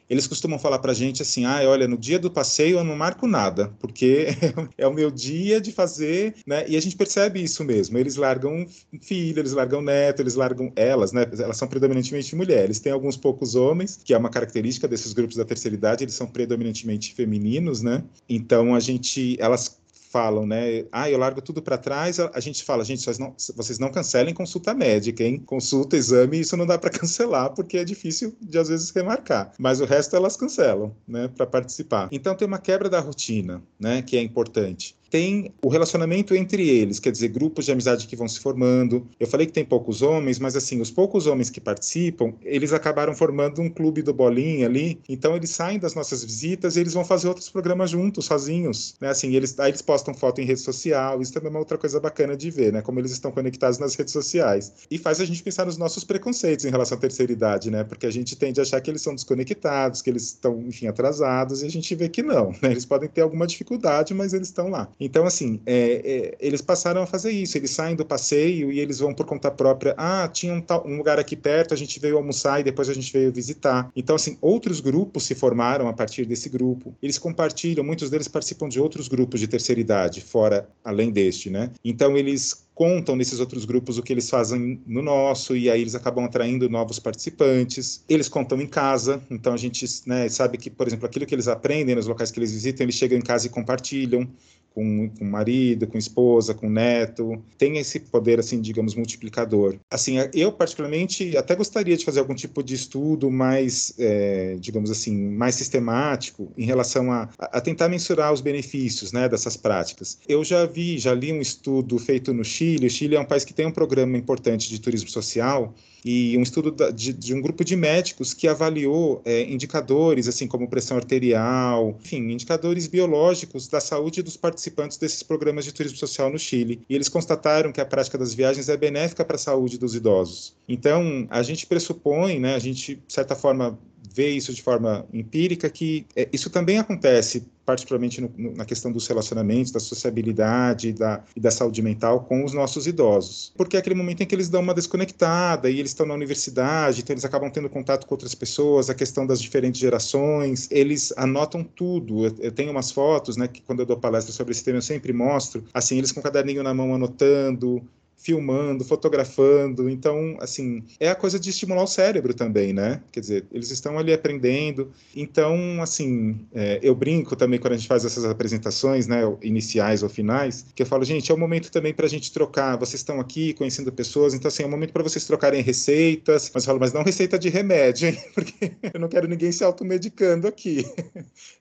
eles 0.10 0.28
costumam 0.28 0.60
falar 0.60 0.80
para 0.80 0.92
a 0.92 0.96
gente 0.96 1.22
assim, 1.22 1.46
ah, 1.46 1.62
olha, 1.66 1.88
no 1.88 1.98
dia 1.98 2.20
do 2.20 2.30
passeio 2.30 2.80
eu 2.80 2.84
não 2.84 2.96
marco 2.96 3.28
nada, 3.28 3.74
porque 3.80 4.28
é 4.78 4.88
o 4.88 4.94
meu 4.94 5.10
dia 5.10 5.62
de 5.62 5.72
fazer, 5.72 6.36
né? 6.46 6.66
E 6.68 6.76
a 6.76 6.82
gente 6.82 6.96
percebe 6.96 7.42
isso 7.42 7.64
mesmo. 7.64 7.98
Eles 7.98 8.16
largam 8.16 8.66
filho, 9.02 9.40
eles 9.40 9.54
largam 9.54 9.82
neto, 9.82 10.22
eles 10.22 10.36
largam 10.36 10.72
elas, 10.76 11.12
né? 11.12 11.26
Elas 11.40 11.58
são 11.58 11.68
predominantemente 11.68 12.36
mulheres. 12.36 12.80
Tem 12.80 12.92
alguns 12.92 13.18
poucos 13.18 13.56
homens, 13.56 14.00
que 14.04 14.14
é 14.14 14.18
uma 14.18 14.30
característica 14.30 14.88
desses 14.88 15.14
grupos 15.14 15.38
da 15.38 15.46
terceira 15.46 15.76
idade, 15.76 16.04
eles 16.04 16.16
são 16.16 16.28
predominantemente 16.28 17.14
femininos, 17.14 17.82
né? 17.82 18.04
Então 18.28 18.76
a 18.76 18.80
gente, 18.80 19.38
elas 19.40 19.81
falam, 20.12 20.45
né? 20.45 20.86
Ah, 20.91 21.10
eu 21.10 21.17
largo 21.17 21.41
tudo 21.41 21.62
para 21.62 21.78
trás. 21.78 22.19
A 22.19 22.39
gente 22.39 22.63
fala, 22.63 22.84
gente, 22.84 23.02
vocês 23.02 23.17
não, 23.17 23.34
vocês 23.56 23.80
não 23.80 23.89
cancelem 23.89 24.34
consulta 24.34 24.74
médica, 24.74 25.24
hein? 25.24 25.41
Consulta, 25.45 25.95
exame, 25.95 26.39
isso 26.39 26.58
não 26.58 26.65
dá 26.65 26.78
para 26.78 26.89
cancelar 26.91 27.52
porque 27.54 27.78
é 27.78 27.84
difícil 27.84 28.36
de 28.41 28.58
às 28.58 28.67
vezes 28.67 28.91
remarcar. 28.91 29.54
Mas 29.58 29.80
o 29.80 29.86
resto 29.86 30.15
elas 30.15 30.36
cancelam, 30.36 30.93
né? 31.08 31.30
Para 31.30 31.45
participar. 31.45 32.10
Então 32.12 32.36
tem 32.36 32.47
uma 32.47 32.60
quebra 32.60 32.89
da 32.89 33.00
rotina, 33.00 33.62
né? 33.80 34.02
Que 34.02 34.17
é 34.17 34.21
importante 34.21 34.95
tem 35.12 35.54
o 35.62 35.67
relacionamento 35.67 36.34
entre 36.34 36.67
eles, 36.67 36.97
quer 36.97 37.12
dizer, 37.12 37.28
grupos 37.28 37.65
de 37.65 37.71
amizade 37.74 38.08
que 38.08 38.15
vão 38.15 38.30
se 38.30 38.39
formando. 38.39 39.06
Eu 39.19 39.28
falei 39.28 39.45
que 39.45 39.52
tem 39.52 39.65
poucos 39.65 40.02
homens, 40.02 40.39
mas 40.39 40.56
assim, 40.56 40.80
os 40.80 40.89
poucos 40.89 41.28
homens 41.28 41.50
que 41.50 41.60
participam, 41.60 42.34
eles 42.41 42.71
acabaram 42.71 43.13
formando 43.13 43.62
um 43.62 43.69
clube 43.69 44.02
do 44.02 44.13
bolinha 44.13 44.65
ali, 44.65 45.00
então 45.10 45.36
eles 45.36 45.50
saem 45.50 45.78
das 45.78 45.93
nossas 45.93 46.24
visitas 46.24 46.78
e 46.78 46.80
eles 46.80 46.93
vão 46.93 47.04
fazer 47.04 47.28
outros 47.28 47.50
programas 47.50 47.89
juntos, 47.89 48.26
sozinhos, 48.26 48.95
né? 49.02 49.10
Assim, 49.10 49.36
eles 49.36 49.60
aí 49.60 49.71
eles 49.71 49.82
postam 49.82 50.13
foto 50.13 50.39
em 50.39 50.45
rede 50.45 50.62
social, 50.62 51.21
isso 51.21 51.34
também 51.34 51.47
é 51.47 51.52
uma 51.52 51.60
outra 51.60 51.78
coisa 51.78 52.00
bacana 52.00 52.38
de 52.38 52.50
ver, 52.50 52.71
né? 52.71 52.82
Como 52.82 52.97
eles 52.97 53.12
estão 53.12 53.32
conectados 53.32 53.80
nas 53.80 53.95
redes 53.95 54.13
sociais. 54.13 54.71
E 54.89 54.97
faz 54.97 55.19
a 55.19 55.26
gente 55.26 55.43
pensar 55.43 55.65
nos 55.65 55.78
nossos 55.78 56.06
preconceitos 56.06 56.63
em 56.63 56.69
relação 56.69 56.97
à 56.97 57.02
terceira 57.02 57.34
idade, 57.34 57.69
né? 57.69 57.84
Porque 57.84 58.06
a 58.06 58.12
gente 58.12 58.38
tende 58.38 58.62
a 58.62 58.63
achar 58.63 58.80
que 58.80 58.89
eles 58.89 59.02
são 59.02 59.13
desconectados, 59.13 60.02
que 60.02 60.10
eles 60.10 60.24
estão, 60.24 60.62
enfim, 60.62 60.88
atrasados, 60.88 61.63
e 61.63 61.65
a 61.65 61.69
gente 61.69 61.93
vê 61.95 62.08
que 62.08 62.24
não, 62.24 62.52
né? 62.62 62.71
Eles 62.71 62.86
podem 62.86 63.10
ter 63.10 63.21
alguma 63.21 63.45
dificuldade, 63.45 64.13
mas 64.13 64.34
eles 64.34 64.47
estão 64.47 64.69
lá. 64.69 64.89
Então, 65.04 65.26
assim, 65.26 65.60
é, 65.66 66.02
é, 66.06 66.38
eles 66.40 66.62
passaram 66.62 67.02
a 67.02 67.08
fazer 67.08 67.32
isso. 67.32 67.58
Eles 67.58 67.72
saem 67.72 67.96
do 67.96 68.06
passeio 68.06 68.72
e 68.72 68.80
eles 68.80 69.00
vão 69.00 69.16
por 69.16 69.26
conta 69.26 69.50
própria. 69.50 69.96
Ah, 69.98 70.30
tinha 70.32 70.54
um, 70.54 70.64
um 70.86 70.98
lugar 70.98 71.18
aqui 71.18 71.36
perto, 71.36 71.74
a 71.74 71.78
gente 71.78 72.00
veio 72.00 72.18
almoçar 72.18 72.60
e 72.60 72.64
depois 72.64 72.88
a 72.88 72.94
gente 72.94 73.12
veio 73.12 73.32
visitar. 73.32 73.92
Então, 73.96 74.16
assim, 74.16 74.38
outros 74.40 74.80
grupos 74.80 75.24
se 75.24 75.34
formaram 75.34 75.88
a 75.88 75.94
partir 75.94 76.26
desse 76.26 76.50
grupo. 76.50 76.96
Eles 77.02 77.18
compartilham, 77.18 77.84
muitos 77.84 78.12
deles 78.12 78.28
participam 78.28 78.70
de 78.70 78.80
outros 78.80 79.08
grupos 79.08 79.40
de 79.40 79.48
terceira 79.48 79.82
idade, 79.82 80.22
fora, 80.22 80.70
além 80.84 81.10
deste, 81.10 81.50
né? 81.50 81.72
Então, 81.84 82.16
eles 82.16 82.68
contam 82.82 83.15
nesses 83.15 83.39
outros 83.39 83.63
grupos 83.63 84.00
o 84.00 84.02
que 84.02 84.12
eles 84.12 84.28
fazem 84.28 84.82
no 84.88 85.04
nosso 85.04 85.56
e 85.56 85.70
aí 85.70 85.82
eles 85.82 85.94
acabam 85.94 86.26
atraindo 86.26 86.67
novos 86.67 86.98
participantes. 86.98 88.04
Eles 88.10 88.28
contam 88.28 88.60
em 88.60 88.65
casa, 88.65 89.22
então 89.30 89.54
a 89.54 89.58
gente 89.58 89.86
né, 90.08 90.28
sabe 90.30 90.58
que, 90.58 90.67
por 90.67 90.88
exemplo, 90.88 91.06
aquilo 91.06 91.28
que 91.28 91.36
eles 91.36 91.48
aprendem 91.48 91.94
nos 91.94 92.08
locais 92.08 92.32
que 92.32 92.39
eles 92.39 92.52
visitam, 92.52 92.84
eles 92.84 92.96
chegam 92.96 93.20
em 93.20 93.22
casa 93.22 93.46
e 93.46 93.52
compartilham 93.52 94.28
com, 94.74 95.12
o 95.20 95.26
marido, 95.26 95.86
com 95.86 95.98
esposa, 95.98 96.54
com 96.54 96.70
neto, 96.70 97.41
tem 97.58 97.78
esse 97.78 98.00
poder, 98.00 98.39
assim, 98.39 98.62
digamos, 98.62 98.96
multiplicador. 98.96 99.76
Assim, 99.89 100.15
eu 100.34 100.52
particularmente 100.52 101.36
até 101.38 101.56
gostaria 101.56 101.96
de 101.98 102.06
fazer 102.06 102.20
algum 102.20 102.34
tipo 102.34 102.63
de 102.63 102.76
estudo 102.76 103.30
mais, 103.30 103.94
é, 104.00 104.56
digamos 104.60 104.89
assim, 104.89 105.15
mais 105.15 105.56
sistemático 105.56 106.52
em 106.58 106.65
relação 106.65 107.12
a, 107.12 107.30
a 107.38 107.60
tentar 107.60 107.89
mensurar 107.89 108.32
os 108.32 108.41
benefícios, 108.41 109.12
né, 109.12 109.28
dessas 109.28 109.58
práticas. 109.58 110.17
Eu 110.28 110.44
já 110.44 110.65
vi, 110.65 110.98
já 110.98 111.13
li 111.13 111.34
um 111.34 111.41
estudo 111.41 111.98
feito 112.00 112.34
no 112.34 112.44
Chile, 112.44 112.71
o 112.76 112.90
Chile 112.90 113.16
é 113.16 113.20
um 113.20 113.26
país 113.26 113.44
que 113.44 113.54
tem 113.54 113.66
um 113.66 113.72
programa 113.72 114.18
importante 114.18 114.70
de 114.70 114.80
turismo 114.80 115.10
social, 115.10 115.74
e 116.04 116.38
um 116.38 116.42
estudo 116.42 116.72
de, 116.92 117.14
de, 117.14 117.34
um 117.34 117.42
grupo 117.42 117.64
de 117.64 117.76
médicos 117.76 118.34
que 118.34 118.48
avaliou 118.48 119.22
é, 119.24 119.44
indicadores, 119.44 120.28
assim 120.28 120.48
como 120.48 120.68
pressão 120.68 120.98
arterial, 120.98 121.98
enfim, 122.04 122.32
indicadores 122.32 122.88
biológicos 122.88 123.68
da 123.68 123.80
saúde 123.80 124.22
dos 124.22 124.38
participantes 124.38 124.98
desses 124.98 125.24
programas 125.24 125.66
de 125.66 125.74
turismo 125.74 125.98
social 125.98 126.30
no 126.30 126.40
Chile. 126.40 126.82
E 126.90 126.96
eles 126.96 127.10
constataram 127.10 127.72
que 127.72 127.82
a 127.82 127.86
prática 127.86 128.18
das 128.18 128.34
viagens 128.34 128.70
é 128.70 128.78
benéfica 128.78 129.24
para 129.24 129.36
a 129.36 129.40
saúde 129.40 129.78
dos 129.78 129.96
idosos. 129.96 130.56
Então, 130.68 131.28
a 131.30 131.44
gente 131.44 131.66
pressupõe, 131.66 132.40
né, 132.40 132.56
a 132.56 132.60
gente, 132.60 132.96
de 132.96 133.14
certa 133.14 133.36
forma, 133.36 133.78
vê 134.14 134.30
isso 134.30 134.54
de 134.54 134.62
forma 134.62 135.06
empírica, 135.14 135.70
que 135.70 136.06
é, 136.16 136.28
isso 136.32 136.50
também 136.50 136.80
acontece 136.80 137.46
particularmente 137.66 138.20
no, 138.20 138.32
no, 138.38 138.56
na 138.56 138.66
questão 138.66 138.92
dos 138.92 139.08
relacionamentos, 139.08 139.72
da 139.72 139.80
sociabilidade 139.80 140.92
da, 140.94 141.24
e 141.36 141.40
da 141.40 141.52
saúde 141.52 141.82
mental 141.82 142.22
com 142.22 142.44
os 142.44 142.54
nossos 142.54 142.88
idosos. 142.88 143.54
Porque 143.56 143.78
é 143.78 143.80
aquele 143.80 143.96
momento 143.96 144.22
em 144.22 144.26
que 144.26 144.36
eles 144.36 144.50
dão 144.50 144.62
uma 144.62 144.74
desconectada 144.74 145.70
e 145.70 145.80
eles 145.80 145.90
estão 145.91 146.06
na 146.06 146.13
universidade, 146.13 147.01
então 147.01 147.13
eles 147.13 147.25
acabam 147.25 147.49
tendo 147.49 147.69
contato 147.69 148.06
com 148.06 148.13
outras 148.13 148.36
pessoas, 148.36 148.89
a 148.89 148.95
questão 148.95 149.25
das 149.25 149.41
diferentes 149.41 149.80
gerações, 149.80 150.67
eles 150.71 151.13
anotam 151.17 151.63
tudo. 151.63 152.25
Eu, 152.39 152.51
tenho 152.51 152.71
umas 152.71 152.91
fotos, 152.91 153.38
né, 153.38 153.47
que 153.47 153.62
quando 153.62 153.80
eu 153.80 153.86
dou 153.86 153.97
palestra 153.97 154.34
sobre 154.34 154.51
esse 154.51 154.63
tema 154.63 154.77
eu 154.77 154.82
sempre 154.82 155.13
mostro, 155.13 155.63
assim, 155.73 155.97
eles 155.97 156.12
com 156.12 156.21
caderninho 156.21 156.63
na 156.63 156.73
mão 156.73 156.93
anotando, 156.93 157.82
filmando, 158.22 158.86
fotografando. 158.86 159.90
Então, 159.90 160.38
assim, 160.40 160.84
é 161.00 161.10
a 161.10 161.16
coisa 161.16 161.40
de 161.40 161.50
estimular 161.50 161.84
o 161.84 161.88
cérebro 161.88 162.34
também, 162.34 162.72
né? 162.72 163.02
Quer 163.12 163.20
dizer, 163.20 163.46
eles 163.52 163.72
estão 163.72 163.98
ali 163.98 164.14
aprendendo. 164.14 164.92
Então, 165.16 165.82
assim, 165.82 166.46
é, 166.54 166.80
eu 166.84 166.94
brinco 166.94 167.36
também 167.36 167.60
quando 167.60 167.74
a 167.74 167.78
gente 167.78 167.88
faz 167.88 168.06
essas 168.06 168.24
apresentações, 168.24 169.08
né, 169.08 169.22
iniciais 169.42 170.04
ou 170.04 170.10
finais, 170.10 170.66
que 170.76 170.84
eu 170.84 170.86
falo, 170.86 171.04
gente, 171.04 171.32
é 171.32 171.36
o 171.36 171.38
momento 171.38 171.72
também 171.72 171.94
para 171.94 172.06
a 172.06 172.10
gente 172.10 172.32
trocar. 172.32 172.78
Vocês 172.78 173.00
estão 173.02 173.20
aqui 173.20 173.54
conhecendo 173.54 173.92
pessoas, 173.92 174.34
então, 174.34 174.50
assim, 174.50 174.64
é 174.64 174.66
o 174.66 174.70
momento 174.70 174.94
para 174.94 175.04
vocês 175.04 175.26
trocarem 175.26 175.62
receitas. 175.62 176.52
Mas 176.54 176.64
eu 176.64 176.68
falo, 176.68 176.80
mas 176.80 176.94
não 176.94 177.04
receita 177.04 177.40
de 177.40 177.50
remédio, 177.50 178.10
hein? 178.10 178.18
Porque 178.36 178.72
eu 178.94 179.00
não 179.00 179.08
quero 179.08 179.28
ninguém 179.28 179.52
se 179.52 179.64
automedicando 179.64 180.48
aqui. 180.48 180.86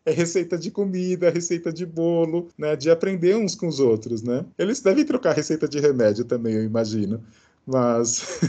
É 0.07 0.12
receita 0.12 0.57
de 0.57 0.70
comida, 0.70 1.31
receita 1.31 1.70
de 1.70 1.85
bolo, 1.85 2.49
né? 2.57 2.75
De 2.75 2.90
aprender 2.90 3.37
uns 3.37 3.55
com 3.55 3.68
os 3.68 3.81
outros, 3.81 4.23
né? 4.23 4.46
Eles 4.59 4.81
devem 4.81 5.05
trocar 5.05 5.35
receita 5.35 5.68
de 5.68 5.79
remédio 5.79 6.25
também, 6.25 6.49
eu 6.52 6.64
imagino. 6.64 7.22
Mas, 7.66 8.40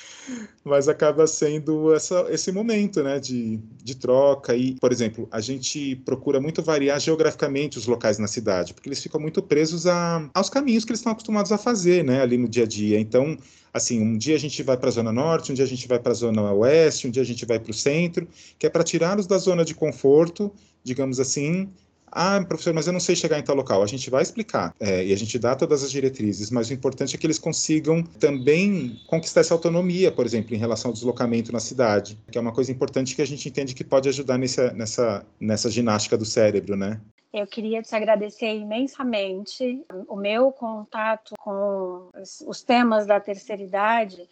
mas 0.64 0.88
acaba 0.88 1.26
sendo 1.26 1.94
essa, 1.94 2.26
esse 2.30 2.50
momento 2.50 3.02
né, 3.02 3.18
de, 3.20 3.60
de 3.82 3.94
troca. 3.94 4.54
E, 4.56 4.74
por 4.74 4.90
exemplo, 4.90 5.28
a 5.30 5.40
gente 5.40 5.96
procura 6.04 6.40
muito 6.40 6.62
variar 6.62 6.98
geograficamente 6.98 7.78
os 7.78 7.86
locais 7.86 8.18
na 8.18 8.26
cidade, 8.26 8.74
porque 8.74 8.88
eles 8.88 9.02
ficam 9.02 9.20
muito 9.20 9.42
presos 9.42 9.86
a, 9.86 10.28
aos 10.34 10.50
caminhos 10.50 10.84
que 10.84 10.90
eles 10.90 11.00
estão 11.00 11.12
acostumados 11.12 11.52
a 11.52 11.58
fazer 11.58 12.04
né, 12.04 12.22
ali 12.22 12.36
no 12.36 12.48
dia 12.48 12.64
a 12.64 12.66
dia. 12.66 12.98
Então, 12.98 13.38
assim, 13.72 14.00
um 14.00 14.16
dia 14.18 14.34
a 14.34 14.38
gente 14.38 14.62
vai 14.62 14.76
para 14.76 14.88
a 14.88 14.92
zona 14.92 15.12
norte, 15.12 15.52
um 15.52 15.54
dia 15.54 15.64
a 15.64 15.68
gente 15.68 15.86
vai 15.86 15.98
para 15.98 16.12
a 16.12 16.14
zona 16.14 16.52
oeste, 16.52 17.06
um 17.06 17.10
dia 17.10 17.22
a 17.22 17.26
gente 17.26 17.46
vai 17.46 17.58
para 17.58 17.70
o 17.70 17.74
centro, 17.74 18.26
que 18.58 18.66
é 18.66 18.70
para 18.70 18.82
tirá-los 18.82 19.26
da 19.26 19.38
zona 19.38 19.64
de 19.64 19.74
conforto, 19.74 20.52
digamos 20.82 21.20
assim, 21.20 21.68
ah, 22.12 22.42
professor, 22.46 22.74
mas 22.74 22.86
eu 22.86 22.92
não 22.92 23.00
sei 23.00 23.14
chegar 23.14 23.38
em 23.38 23.42
tal 23.42 23.54
local. 23.54 23.82
A 23.82 23.86
gente 23.86 24.10
vai 24.10 24.22
explicar 24.22 24.74
é, 24.80 25.04
e 25.04 25.12
a 25.12 25.16
gente 25.16 25.38
dá 25.38 25.54
todas 25.54 25.82
as 25.82 25.90
diretrizes, 25.90 26.50
mas 26.50 26.70
o 26.70 26.72
importante 26.72 27.14
é 27.14 27.18
que 27.18 27.26
eles 27.26 27.38
consigam 27.38 28.02
também 28.02 29.00
conquistar 29.06 29.40
essa 29.40 29.54
autonomia, 29.54 30.10
por 30.10 30.26
exemplo, 30.26 30.54
em 30.54 30.58
relação 30.58 30.90
ao 30.90 30.92
deslocamento 30.92 31.52
na 31.52 31.60
cidade, 31.60 32.18
que 32.30 32.38
é 32.38 32.40
uma 32.40 32.52
coisa 32.52 32.72
importante 32.72 33.14
que 33.14 33.22
a 33.22 33.26
gente 33.26 33.48
entende 33.48 33.74
que 33.74 33.84
pode 33.84 34.08
ajudar 34.08 34.38
nessa, 34.38 34.72
nessa, 34.72 35.26
nessa 35.38 35.70
ginástica 35.70 36.16
do 36.16 36.24
cérebro, 36.24 36.76
né? 36.76 37.00
Eu 37.32 37.46
queria 37.46 37.80
te 37.80 37.94
agradecer 37.94 38.52
imensamente 38.56 39.84
o 40.08 40.16
meu 40.16 40.50
contato 40.50 41.34
com 41.38 42.08
os 42.44 42.62
temas 42.62 43.06
da 43.06 43.20
terceira 43.20 43.62
idade 43.62 44.28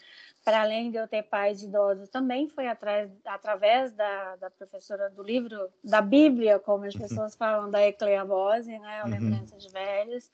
para 0.48 0.62
além 0.62 0.90
de 0.90 0.96
eu 0.96 1.06
ter 1.06 1.24
pais 1.24 1.62
idosos, 1.62 2.08
também 2.08 2.48
foi 2.48 2.66
atrás, 2.68 3.10
através 3.26 3.92
da, 3.92 4.36
da 4.36 4.48
professora 4.48 5.10
do 5.10 5.22
livro, 5.22 5.68
da 5.84 6.00
Bíblia, 6.00 6.58
como 6.58 6.86
as 6.86 6.94
uhum. 6.94 7.02
pessoas 7.02 7.36
falam, 7.36 7.70
da 7.70 7.86
Ecleabose, 7.86 8.78
né, 8.78 9.02
a 9.02 9.04
uhum. 9.04 9.10
Lembrança 9.10 9.58
de 9.58 9.68
Velhos. 9.68 10.32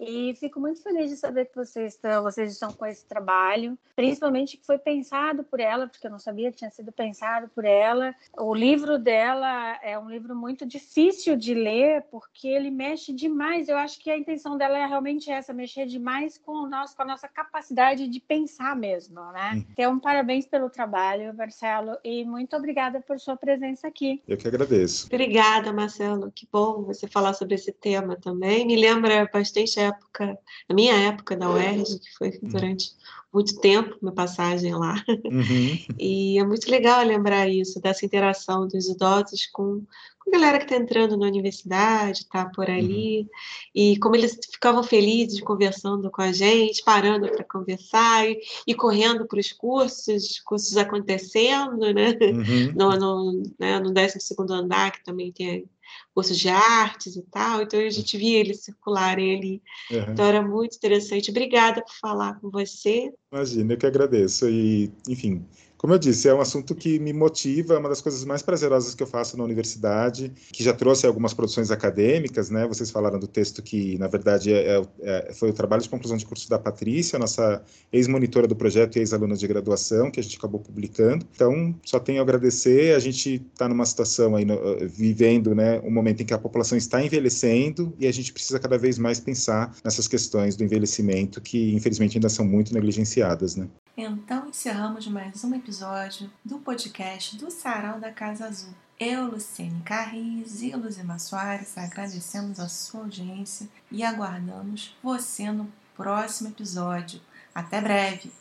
E 0.00 0.34
fico 0.34 0.58
muito 0.58 0.82
feliz 0.82 1.10
de 1.10 1.16
saber 1.16 1.44
que 1.46 1.54
vocês 1.54 1.94
estão, 1.94 2.22
vocês 2.22 2.52
estão 2.52 2.72
com 2.72 2.86
esse 2.86 3.04
trabalho, 3.04 3.78
principalmente 3.94 4.56
que 4.56 4.64
foi 4.64 4.78
pensado 4.78 5.44
por 5.44 5.60
ela, 5.60 5.86
porque 5.86 6.06
eu 6.06 6.10
não 6.10 6.18
sabia 6.18 6.50
que 6.50 6.56
tinha 6.56 6.70
sido 6.70 6.90
pensado 6.90 7.48
por 7.54 7.66
ela. 7.66 8.14
O 8.38 8.54
livro 8.54 8.98
dela 8.98 9.78
é 9.82 9.98
um 9.98 10.08
livro 10.08 10.34
muito 10.34 10.64
difícil 10.64 11.36
de 11.36 11.52
ler, 11.52 12.02
porque 12.10 12.48
ele 12.48 12.70
mexe 12.70 13.12
demais. 13.12 13.68
Eu 13.68 13.76
acho 13.76 14.00
que 14.00 14.10
a 14.10 14.16
intenção 14.16 14.56
dela 14.56 14.78
é 14.78 14.86
realmente 14.86 15.30
essa, 15.30 15.52
mexer 15.52 15.84
demais 15.84 16.38
com, 16.38 16.52
o 16.52 16.68
nosso, 16.68 16.96
com 16.96 17.02
a 17.02 17.06
nossa 17.06 17.28
capacidade 17.28 18.08
de 18.08 18.20
pensar 18.20 18.74
mesmo, 18.74 19.20
né? 19.32 19.52
Uhum. 19.54 19.64
Então, 19.70 19.98
parabéns 20.00 20.46
pelo 20.46 20.70
trabalho, 20.70 21.34
Marcelo, 21.34 21.98
e 22.02 22.24
muito 22.24 22.56
obrigada 22.56 23.02
por 23.02 23.20
sua 23.20 23.36
presença 23.36 23.86
aqui. 23.86 24.22
Eu 24.26 24.38
que 24.38 24.48
agradeço. 24.48 25.06
Obrigada, 25.06 25.72
Marcelo. 25.74 26.32
Que 26.32 26.48
bom 26.50 26.84
você 26.84 27.06
falar 27.06 27.34
sobre 27.34 27.56
esse 27.56 27.72
tema 27.72 28.16
também. 28.16 28.66
Me 28.66 28.76
lembra 28.76 29.28
bastante 29.30 29.78
a 29.78 29.89
época, 29.90 30.38
a 30.68 30.74
minha 30.74 30.94
época 30.94 31.36
da 31.36 31.50
UERJ, 31.50 31.98
que 32.00 32.10
foi 32.16 32.28
uhum. 32.42 32.48
durante 32.48 32.92
muito 33.32 33.60
tempo 33.60 33.96
minha 34.02 34.14
passagem 34.14 34.74
lá. 34.74 34.94
Uhum. 35.24 35.78
E 35.98 36.38
é 36.38 36.44
muito 36.44 36.70
legal 36.70 37.04
lembrar 37.04 37.48
isso, 37.48 37.80
dessa 37.80 38.04
interação 38.04 38.66
dos 38.66 38.88
idosos 38.88 39.46
com, 39.52 39.84
com 40.18 40.30
a 40.30 40.32
galera 40.32 40.58
que 40.58 40.64
está 40.64 40.76
entrando 40.76 41.16
na 41.16 41.26
universidade, 41.26 42.20
está 42.20 42.46
por 42.46 42.68
uhum. 42.68 42.74
ali, 42.74 43.20
uhum. 43.20 43.28
e 43.74 43.98
como 43.98 44.16
eles 44.16 44.38
ficavam 44.50 44.82
felizes 44.82 45.40
conversando 45.40 46.10
com 46.10 46.22
a 46.22 46.32
gente, 46.32 46.82
parando 46.82 47.30
para 47.30 47.44
conversar 47.44 48.28
e, 48.28 48.40
e 48.66 48.74
correndo 48.74 49.26
para 49.26 49.38
os 49.38 49.52
cursos, 49.52 50.40
cursos 50.40 50.76
acontecendo, 50.76 51.92
né? 51.92 52.16
Uhum. 52.20 52.72
No, 52.74 52.96
no, 52.96 53.42
né, 53.58 53.78
no 53.78 53.92
12 53.92 54.18
andar, 54.50 54.92
que 54.92 55.04
também 55.04 55.30
tem 55.32 55.68
cursos 56.14 56.38
de 56.38 56.48
artes 56.48 57.16
e 57.16 57.22
tal, 57.30 57.62
então 57.62 57.78
a 57.80 57.90
gente 57.90 58.16
via 58.16 58.38
eles 58.38 58.64
circularem 58.64 59.36
ali. 59.36 59.62
Uhum. 59.90 60.12
Então 60.12 60.24
era 60.24 60.42
muito 60.42 60.76
interessante. 60.76 61.30
Obrigada 61.30 61.82
por 61.82 61.94
falar 62.00 62.40
com 62.40 62.50
você. 62.50 63.12
Imagina, 63.32 63.74
eu 63.74 63.78
que 63.78 63.86
agradeço. 63.86 64.48
E, 64.48 64.90
enfim, 65.08 65.44
como 65.80 65.94
eu 65.94 65.98
disse, 65.98 66.28
é 66.28 66.34
um 66.34 66.42
assunto 66.42 66.74
que 66.74 66.98
me 66.98 67.10
motiva, 67.10 67.72
é 67.72 67.78
uma 67.78 67.88
das 67.88 68.02
coisas 68.02 68.22
mais 68.22 68.42
prazerosas 68.42 68.94
que 68.94 69.02
eu 69.02 69.06
faço 69.06 69.38
na 69.38 69.42
universidade, 69.42 70.30
que 70.52 70.62
já 70.62 70.74
trouxe 70.74 71.06
algumas 71.06 71.32
produções 71.32 71.70
acadêmicas, 71.70 72.50
né? 72.50 72.66
Vocês 72.66 72.90
falaram 72.90 73.18
do 73.18 73.26
texto 73.26 73.62
que, 73.62 73.96
na 73.96 74.06
verdade, 74.06 74.52
é, 74.52 74.76
é, 74.76 74.82
é 75.00 75.32
foi 75.32 75.48
o 75.48 75.54
trabalho 75.54 75.82
de 75.82 75.88
conclusão 75.88 76.18
de 76.18 76.26
curso 76.26 76.50
da 76.50 76.58
Patrícia, 76.58 77.18
nossa 77.18 77.62
ex-monitora 77.90 78.46
do 78.46 78.54
projeto 78.54 78.96
e 78.96 78.98
ex-aluna 78.98 79.34
de 79.34 79.48
graduação, 79.48 80.10
que 80.10 80.20
a 80.20 80.22
gente 80.22 80.36
acabou 80.36 80.60
publicando. 80.60 81.26
Então, 81.34 81.74
só 81.82 81.98
tenho 81.98 82.18
a 82.18 82.22
agradecer. 82.24 82.94
A 82.94 82.98
gente 82.98 83.42
está 83.50 83.66
numa 83.66 83.86
situação 83.86 84.36
aí, 84.36 84.44
no, 84.44 84.58
vivendo, 84.86 85.54
né, 85.54 85.80
um 85.80 85.90
momento 85.90 86.22
em 86.22 86.26
que 86.26 86.34
a 86.34 86.38
população 86.38 86.76
está 86.76 87.02
envelhecendo 87.02 87.90
e 87.98 88.06
a 88.06 88.12
gente 88.12 88.34
precisa 88.34 88.58
cada 88.60 88.76
vez 88.76 88.98
mais 88.98 89.18
pensar 89.18 89.74
nessas 89.82 90.06
questões 90.06 90.56
do 90.56 90.62
envelhecimento 90.62 91.40
que, 91.40 91.74
infelizmente, 91.74 92.18
ainda 92.18 92.28
são 92.28 92.44
muito 92.44 92.74
negligenciadas, 92.74 93.56
né? 93.56 93.66
Então 94.02 94.48
encerramos 94.48 95.06
mais 95.08 95.44
um 95.44 95.54
episódio 95.54 96.30
do 96.42 96.58
podcast 96.58 97.36
do 97.36 97.50
Sarau 97.50 98.00
da 98.00 98.10
Casa 98.10 98.46
Azul. 98.46 98.72
Eu, 98.98 99.26
Luciene 99.26 99.82
Carris 99.82 100.62
e 100.62 100.74
Luzima 100.74 101.18
Soares 101.18 101.76
agradecemos 101.76 102.58
a 102.58 102.66
sua 102.66 103.00
audiência 103.00 103.68
e 103.92 104.02
aguardamos 104.02 104.96
você 105.02 105.52
no 105.52 105.70
próximo 105.94 106.48
episódio. 106.48 107.20
Até 107.54 107.78
breve! 107.82 108.32